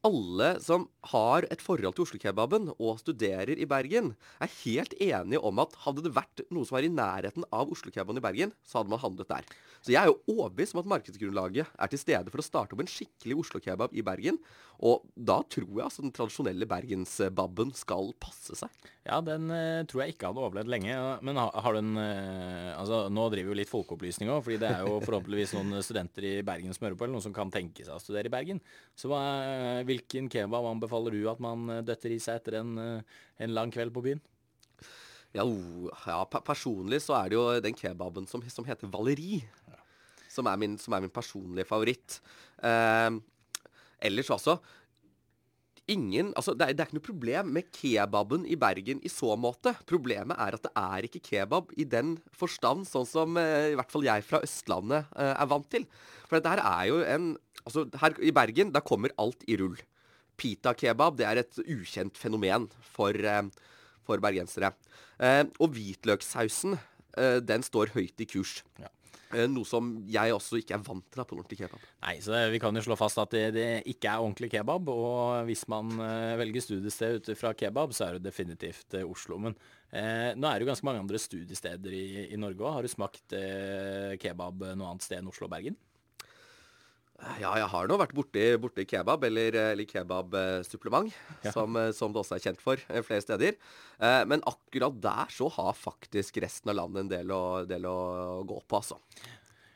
alle 0.07 0.49
som 0.63 0.89
har 1.13 1.47
et 1.53 1.63
forhold 1.63 1.97
til 1.97 2.07
Oslo-kebaben 2.07 2.71
og 2.75 2.99
studerer 3.01 3.55
i 3.55 3.69
Bergen, 3.71 4.13
er 4.43 4.55
helt 4.63 4.97
enige 4.99 5.43
om 5.43 5.63
at 5.63 5.77
hadde 5.85 6.05
det 6.07 6.15
vært 6.17 6.43
noe 6.51 6.67
som 6.67 6.79
var 6.79 6.87
i 6.87 6.93
nærheten 6.93 7.47
av 7.55 7.71
Oslo-kebaben 7.71 8.19
i 8.19 8.25
Bergen, 8.25 8.55
så 8.67 8.81
hadde 8.81 8.93
man 8.93 9.03
handlet 9.03 9.31
der. 9.31 9.47
Så 9.83 9.95
jeg 9.95 9.99
er 9.99 10.13
jo 10.13 10.37
overbevist 10.37 10.77
om 10.77 10.83
at 10.85 10.91
markedsgrunnlaget 10.93 11.67
er 11.67 11.91
til 11.91 11.99
stede 11.99 12.31
for 12.31 12.39
å 12.39 12.47
starte 12.47 12.77
opp 12.77 12.85
en 12.85 12.91
skikkelig 12.91 13.41
Oslo-kebab 13.43 13.95
i 13.99 14.05
Bergen. 14.07 14.39
Og 14.83 15.03
da 15.15 15.41
tror 15.51 15.69
jeg 15.71 15.87
altså 15.87 16.05
den 16.05 16.15
tradisjonelle 16.15 16.67
bergensbabben 16.71 17.73
skal 17.79 18.13
passe 18.23 18.57
seg. 18.59 18.71
Ja, 19.03 19.19
den 19.27 19.51
uh, 19.51 19.83
tror 19.91 20.05
jeg 20.05 20.15
ikke 20.15 20.31
hadde 20.31 20.43
overlevd 20.43 20.71
lenge. 20.71 20.95
Men 21.27 21.39
har, 21.39 21.51
har 21.65 21.75
du 21.75 21.81
en 21.81 21.99
uh, 21.99 22.79
Altså, 22.79 23.05
nå 23.11 23.27
driver 23.31 23.51
vi 23.51 23.55
jo 23.55 23.59
litt 23.59 23.71
folkeopplysning 23.71 24.31
òg, 24.31 24.45
fordi 24.47 24.61
det 24.63 24.71
er 24.71 24.87
jo 24.87 25.01
forhåpentligvis 25.07 25.55
noen 25.59 25.83
studenter 25.83 26.29
i 26.31 26.35
Bergen 26.47 26.75
som 26.75 26.87
hører 26.87 26.99
på, 26.99 27.07
eller 27.07 27.19
noen 27.19 27.27
som 27.27 27.35
kan 27.37 27.51
tenke 27.55 27.87
seg 27.87 27.95
å 27.95 28.03
studere 28.03 28.31
i 28.31 28.35
Bergen. 28.35 28.63
Så 28.99 29.11
hva, 29.11 29.23
hvilken 29.93 30.29
kebab 30.33 30.67
anbefaler 30.73 31.15
du 31.15 31.31
at 31.31 31.41
man 31.45 31.69
eh, 31.71 31.85
døtter 31.87 32.17
i 32.17 32.21
seg 32.23 32.41
etter 32.41 32.61
en, 32.63 32.77
en 32.83 33.55
lang 33.55 33.73
kveld 33.75 33.95
på 33.95 34.05
byen? 34.09 34.23
Ja, 35.33 35.47
ja, 36.05 36.19
personlig 36.45 37.01
så 37.07 37.17
er 37.17 37.31
det 37.33 37.39
jo 37.39 37.45
den 37.65 37.77
kebaben 37.77 38.27
som, 38.29 38.43
som 38.53 38.67
heter 38.69 38.91
Valeri. 38.93 39.41
Som, 40.29 40.49
er 40.49 40.59
min, 40.61 40.77
som, 40.81 40.93
er 40.93 41.05
min, 41.05 41.13
personlige 41.13 41.69
favoritt. 41.69 42.19
Eh, 42.65 43.11
ellers 44.09 44.33
også 44.33 44.59
Ingen, 45.93 46.31
altså 46.39 46.55
det 46.57 46.67
er, 46.67 46.77
det 46.77 46.83
er, 46.83 46.89
ikke 46.89 46.99
noe 46.99 47.07
problem 47.07 47.53
med 47.57 47.69
kebaben 47.75 48.47
i 48.49 48.57
Bergen 48.59 49.03
i 49.05 49.11
så 49.13 49.35
måte. 49.39 49.75
Problemet 49.89 50.39
er 50.41 50.57
at 50.57 50.65
det 50.65 50.73
er 50.79 51.09
ikke 51.09 51.23
kebab 51.27 51.73
i 51.77 51.85
den 51.89 52.15
forstand, 52.39 52.87
sånn 52.89 53.09
som 53.09 53.39
eh, 53.41 53.73
i 53.73 53.79
hvert 53.79 53.93
fall 53.93 54.07
jeg 54.07 54.25
fra 54.27 54.41
Østlandet 54.47 55.11
eh, 55.13 55.33
er 55.35 55.51
vant 55.51 55.69
til. 55.73 55.85
For 56.25 56.39
dette 56.39 56.55
her 56.55 56.65
er 56.65 56.93
jo 56.93 57.01
en 57.07 57.33
Altså, 57.63 57.85
her 58.01 58.17
i 58.19 58.33
Bergen, 58.35 58.73
da 58.75 58.81
kommer 58.83 59.13
alt 59.23 59.45
i 59.47 59.55
rull. 59.55 59.77
Pita-kebab, 60.41 61.15
det 61.15 61.29
er 61.29 61.39
et 61.45 61.61
ukjent 61.63 62.17
fenomen 62.19 62.65
for, 62.83 63.15
eh, 63.15 63.43
for 64.03 64.19
bergensere. 64.19 64.73
Eh, 65.21 65.45
og 65.61 65.71
hvitløkssausen, 65.77 66.75
eh, 67.17 67.39
den 67.39 67.63
står 67.63 67.95
høyt 67.95 68.19
i 68.19 68.27
kurs. 68.27 68.65
Ja. 68.81 68.89
Eh, 69.33 69.49
noe 69.49 69.67
som 69.69 69.93
jeg 70.11 70.35
også 70.35 70.61
ikke 70.61 70.77
er 70.77 70.83
vant 70.85 71.05
til 71.09 71.23
da, 71.23 71.27
på 71.29 71.37
ordentlig 71.39 71.59
kebab. 71.63 71.85
Nei, 72.05 72.17
så 72.25 72.37
Vi 72.53 72.61
kan 72.63 72.77
jo 72.77 72.85
slå 72.85 72.97
fast 73.01 73.21
at 73.23 73.33
det, 73.33 73.45
det 73.57 73.69
ikke 73.93 74.11
er 74.11 74.25
ordentlig 74.25 74.51
kebab. 74.53 74.91
Og 74.93 75.49
hvis 75.49 75.65
man 75.73 75.93
uh, 76.01 76.35
velger 76.41 76.65
studiested 76.65 77.21
ut 77.21 77.33
fra 77.39 77.55
kebab, 77.57 77.95
så 77.97 78.09
er 78.09 78.19
det 78.19 78.27
definitivt 78.29 78.99
uh, 78.99 79.07
Oslo. 79.09 79.41
Men 79.41 79.57
eh, 79.91 80.33
nå 80.37 80.49
er 80.49 80.59
det 80.59 80.67
jo 80.67 80.73
ganske 80.73 80.89
mange 80.89 81.05
andre 81.05 81.21
studiesteder 81.21 81.97
i, 81.97 82.07
i 82.35 82.41
Norge 82.41 82.61
òg. 82.61 82.77
Har 82.77 82.85
du 82.85 82.93
smakt 82.93 83.37
kebab 84.23 84.69
noe 84.77 84.93
annet 84.93 85.07
sted 85.07 85.21
enn 85.21 85.33
Oslo 85.33 85.49
og 85.49 85.55
Bergen? 85.55 85.79
Ja, 87.39 87.53
jeg 87.61 87.69
har 87.71 87.87
nå 87.87 87.97
vært 88.01 88.15
borti, 88.17 88.45
borti 88.59 88.85
kebab, 88.91 89.23
eller, 89.29 89.55
eller 89.73 89.87
kebabsupplement, 89.87 91.13
Ja. 91.45 91.53
som, 91.55 91.77
eh, 91.79 91.93
som 91.95 92.13
det 92.13 92.19
også 92.23 92.35
er 92.35 92.43
kjent 92.49 92.61
for 92.63 92.81
eh, 92.89 93.03
flere 93.07 93.23
steder. 93.23 93.55
Eh, 94.03 94.25
men 94.27 94.43
akkurat 94.43 94.97
der 95.01 95.31
så 95.31 95.47
har 95.55 95.73
faktisk 95.79 96.41
resten 96.43 96.73
av 96.73 96.81
landet 96.81 97.05
en 97.05 97.13
del 97.13 97.31
å, 97.31 97.43
del 97.69 97.87
å 97.87 98.43
gå 98.49 98.59
på, 98.67 98.81
altså. 98.81 98.99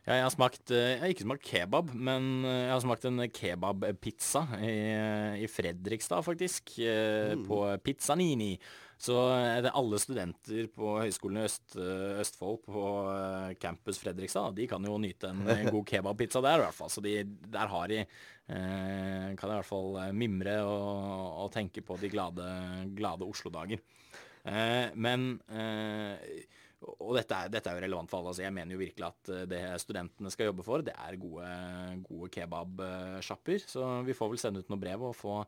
Ja, 0.07 0.21
jeg 0.21 0.23
har 0.23 0.31
smakt 0.35 0.71
eh, 0.71 0.93
Jeg 0.95 1.01
har 1.03 1.13
ikke 1.15 1.27
smakt 1.27 1.47
kebab, 1.47 1.95
men 1.95 2.27
jeg 2.47 2.71
har 2.71 2.83
smakt 2.83 3.07
en 3.09 3.23
kebabpizza 3.31 4.45
i, 4.63 4.75
i 5.43 5.49
Fredrikstad, 5.51 6.23
faktisk. 6.27 6.77
Mm. 6.79 7.47
På 7.47 7.63
Pizzanini. 7.83 8.53
Så 8.97 9.17
eh, 9.37 9.59
det 9.61 9.69
er 9.69 9.77
alle 9.77 9.99
studenter 10.01 10.69
på 10.73 10.95
Høgskolen 11.03 11.43
i 11.43 11.45
Øst, 11.45 11.77
eh, 11.77 12.21
Østfold 12.23 12.63
på 12.65 12.85
eh, 13.13 13.51
campus 13.61 14.01
Fredrikstad, 14.01 14.57
de 14.57 14.69
kan 14.71 14.85
jo 14.89 14.97
nyte 15.01 15.33
en 15.33 15.45
god 15.69 15.85
kebabpizza 15.91 16.41
der, 16.45 16.63
i 16.63 16.65
hvert 16.65 16.79
fall. 16.79 16.93
Så 16.93 17.05
de, 17.05 17.19
der 17.53 17.73
har 17.73 17.93
de 17.93 18.01
eh, 18.03 19.29
Kan 19.37 19.53
i 19.53 19.59
hvert 19.59 19.69
fall 19.69 20.01
mimre 20.17 20.59
og, 20.65 21.45
og 21.45 21.53
tenke 21.55 21.85
på 21.85 21.99
de 22.01 22.13
glade, 22.13 22.49
glade 22.97 23.29
Oslo-dager. 23.29 23.85
Eh, 24.47 24.95
men 24.97 25.35
eh, 25.53 26.47
og 26.87 27.17
dette 27.17 27.37
er, 27.37 27.53
dette 27.53 27.69
er 27.69 27.77
jo 27.77 27.85
relevant 27.85 28.09
for 28.09 28.21
alle. 28.21 28.33
Altså 28.33 28.45
jeg 28.47 28.55
mener 28.55 28.77
jo 28.77 28.81
virkelig 28.81 29.07
at 29.09 29.31
det 29.51 29.63
studentene 29.83 30.31
skal 30.33 30.53
jobbe 30.53 30.65
for, 30.65 30.85
det 30.87 30.93
er 30.95 31.17
gode, 31.19 31.49
gode 32.07 32.29
kebabsjapper. 32.33 33.65
Så 33.65 33.87
vi 34.07 34.15
får 34.17 34.31
vel 34.33 34.41
sende 34.41 34.63
ut 34.63 34.71
noen 34.71 34.83
brev 34.85 35.07
og 35.09 35.17
få, 35.17 35.41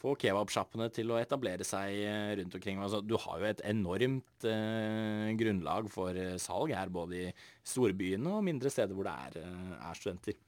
få 0.00 0.14
kebabsjappene 0.20 0.88
til 0.94 1.12
å 1.12 1.18
etablere 1.20 1.66
seg 1.66 1.98
eh, 2.06 2.32
rundt 2.40 2.56
omkring. 2.56 2.80
Altså, 2.80 3.02
du 3.04 3.16
har 3.20 3.40
jo 3.40 3.48
et 3.50 3.62
enormt 3.68 4.48
eh, 4.48 5.28
grunnlag 5.40 5.90
for 5.92 6.16
eh, 6.16 6.38
salg 6.40 6.72
her, 6.76 6.92
både 6.92 7.18
i 7.18 7.30
storbyene 7.68 8.38
og 8.38 8.44
mindre 8.46 8.72
steder 8.72 8.96
hvor 8.96 9.08
det 9.08 9.16
er, 9.28 9.40
eh, 9.44 9.72
er 9.90 9.98
studenter. 9.98 10.38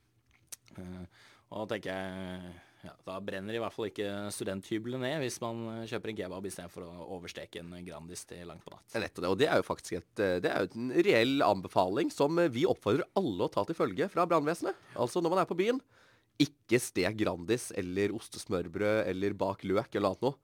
Eh, 0.78 1.24
og 1.52 1.64
da 1.64 1.74
tenker 1.74 1.92
jeg 1.92 2.52
ja, 2.82 2.90
Da 3.06 3.18
brenner 3.22 3.54
i 3.54 3.60
hvert 3.62 3.74
fall 3.76 3.86
ikke 3.86 4.08
studenthybelen 4.34 5.04
ned 5.04 5.20
hvis 5.22 5.36
man 5.38 5.84
kjøper 5.86 6.10
en 6.10 6.16
kebab 6.18 6.46
istedenfor 6.48 6.82
å 6.82 7.04
oversteke 7.14 7.60
en 7.60 7.76
Grandis 7.86 8.24
til 8.26 8.40
langt 8.48 8.64
på 8.66 8.72
natt. 8.72 8.88
Det 8.88 8.98
er 8.98 9.04
Nettopp 9.04 9.22
det. 9.22 9.30
Og 9.30 9.38
det 9.38 9.46
er 9.46 9.60
jo 9.60 9.66
faktisk 9.68 9.98
et, 10.00 10.22
det 10.42 10.50
er 10.50 10.64
jo 10.64 10.80
en 10.80 10.90
reell 11.06 11.44
anbefaling 11.46 12.10
som 12.10 12.40
vi 12.50 12.64
oppfordrer 12.66 13.06
alle 13.20 13.46
å 13.46 13.52
ta 13.54 13.62
til 13.68 13.78
følge 13.78 14.08
fra 14.10 14.24
brannvesenet. 14.26 14.80
Altså 14.98 15.22
når 15.22 15.36
man 15.36 15.44
er 15.44 15.50
på 15.52 15.60
byen, 15.60 15.78
ikke 16.42 16.80
stek 16.82 17.16
Grandis 17.20 17.70
eller 17.78 18.14
ostesmørbrød 18.16 19.06
eller 19.10 19.38
bak 19.38 19.64
løk 19.68 19.94
eller 19.94 20.12
annet 20.12 20.28
noe. 20.28 20.38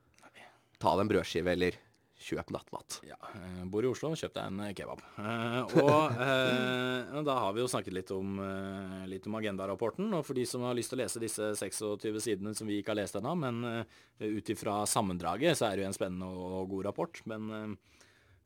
Ta 0.79 0.95
deg 0.95 1.07
en 1.07 1.11
brødskive 1.11 1.55
eller 1.57 1.79
kjøp 2.19 2.51
nattmat. 2.51 2.99
Ja, 3.07 3.17
jeg 3.33 3.67
bor 3.71 3.87
i 3.87 3.91
Oslo, 3.91 4.11
kjøp 4.19 4.35
deg 4.35 4.51
en 4.51 4.63
eh, 4.65 4.73
kebab. 4.77 5.03
Eh, 5.23 5.77
og 5.85 6.19
eh, 6.25 7.19
da 7.27 7.37
har 7.45 7.55
vi 7.55 7.63
jo 7.63 7.69
snakket 7.71 7.95
litt 7.95 8.11
om, 8.15 8.39
eh, 8.43 9.05
litt 9.11 9.29
om 9.31 9.37
agendarapporten. 9.39 10.11
Og 10.19 10.25
for 10.27 10.39
de 10.39 10.47
som 10.49 10.67
har 10.67 10.77
lyst 10.79 10.93
til 10.93 10.99
å 10.99 11.03
lese 11.05 11.23
disse 11.23 11.53
26 11.61 12.19
sidene 12.25 12.55
som 12.59 12.69
vi 12.69 12.81
ikke 12.83 12.95
har 12.95 13.01
lest 13.01 13.19
ennå, 13.19 13.37
men 13.39 13.63
eh, 13.71 14.27
ut 14.27 14.51
ifra 14.55 14.81
sammendraget 14.91 15.59
så 15.59 15.69
er 15.69 15.79
det 15.79 15.87
jo 15.87 15.93
en 15.93 15.99
spennende 15.99 16.31
og, 16.33 16.67
god 16.75 16.91
rapport. 16.91 17.23
Men 17.31 17.51
eh, 17.55 17.65
eh, 17.69 17.98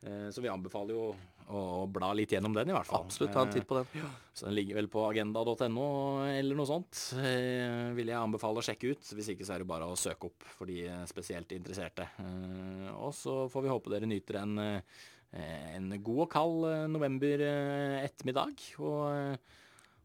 så 0.02 0.42
vi 0.42 0.50
anbefaler 0.50 0.96
jo 0.96 1.12
å 1.52 1.86
bla 1.90 2.12
litt 2.16 2.32
gjennom 2.32 2.54
den, 2.54 2.70
i 2.70 2.74
hvert 2.74 2.88
fall. 2.88 3.04
Absolutt, 3.06 3.32
ta 3.34 3.42
en 3.44 3.52
titt 3.52 3.66
på 3.68 3.76
den. 3.76 4.04
Så 4.32 4.46
den 4.46 4.56
ligger 4.56 4.78
vel 4.78 4.88
på 4.92 5.04
agenda.no 5.08 5.86
eller 6.30 6.58
noe 6.58 6.68
sånt. 6.68 7.00
Eh, 7.20 7.90
vil 7.96 8.12
jeg 8.12 8.18
anbefale 8.18 8.62
å 8.62 8.64
sjekke 8.64 8.92
ut. 8.94 9.12
Hvis 9.16 9.32
ikke 9.34 9.46
så 9.46 9.56
er 9.56 9.64
det 9.64 9.70
bare 9.70 9.88
å 9.90 9.98
søke 9.98 10.30
opp 10.30 10.46
for 10.56 10.70
de 10.70 10.86
spesielt 11.10 11.52
interesserte. 11.56 12.08
Eh, 12.22 12.88
og 12.94 13.12
så 13.16 13.42
får 13.52 13.66
vi 13.66 13.72
håpe 13.72 13.92
dere 13.92 14.08
nyter 14.10 14.40
en, 14.42 14.58
eh, 14.62 15.74
en 15.76 15.90
god 15.98 16.24
og 16.26 16.30
kald 16.32 16.68
eh, 16.70 16.86
november 16.92 17.44
eh, 17.48 17.98
ettermiddag. 18.06 18.64
Og, 18.80 19.02
eh, 19.12 19.60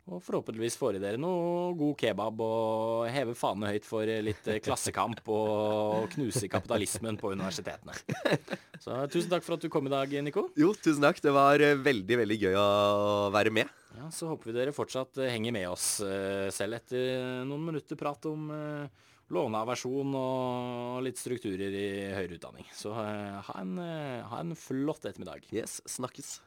og 0.08 0.22
forhåpentligvis 0.24 0.78
får 0.80 0.98
i 0.98 1.02
dere 1.04 1.20
noe 1.20 1.74
god 1.76 1.98
kebab 2.00 2.40
og 2.44 3.08
heve 3.12 3.34
fanene 3.36 3.74
høyt 3.74 3.88
for 3.88 4.08
litt 4.24 4.48
eh, 4.48 4.62
klassekamp 4.64 5.20
og 5.34 6.08
knuse 6.14 6.48
kapitalismen 6.52 7.20
på 7.20 7.34
universitetene. 7.36 7.96
Så 8.80 9.02
tusen 9.12 9.32
takk 9.34 9.44
for 9.44 9.58
at 9.58 9.66
du 9.66 9.68
kom 9.74 9.90
i 9.90 9.92
dag, 9.92 10.14
Nico. 10.24 10.48
Jo, 10.56 10.72
tusen 10.80 11.04
takk. 11.04 11.20
Det 11.24 11.34
var 11.36 11.60
eh, 11.64 11.76
veldig, 11.76 12.22
veldig 12.24 12.38
gøy 12.46 12.56
å 12.62 12.68
være 13.36 13.52
med. 13.60 13.74
Ja, 13.98 14.08
Så 14.14 14.30
håper 14.32 14.52
vi 14.52 14.56
dere 14.56 14.76
fortsatt 14.76 15.20
eh, 15.20 15.32
henger 15.34 15.56
med 15.56 15.68
oss 15.74 15.98
eh, 16.06 16.48
selv 16.56 16.80
etter 16.80 17.44
noen 17.50 17.68
minutter 17.68 18.00
prat 18.00 18.30
om 18.30 18.48
eh, 18.54 19.06
låneaversjon 19.34 20.14
og 20.16 21.02
litt 21.04 21.20
strukturer 21.20 21.74
i 21.76 21.88
høyere 22.16 22.38
utdanning. 22.38 22.68
Så 22.72 22.94
eh, 22.96 23.40
ha, 23.50 23.60
en, 23.60 23.76
eh, 23.84 24.22
ha 24.30 24.40
en 24.40 24.56
flott 24.56 25.04
ettermiddag. 25.10 25.50
Yes, 25.52 25.82
snakkes. 25.98 26.38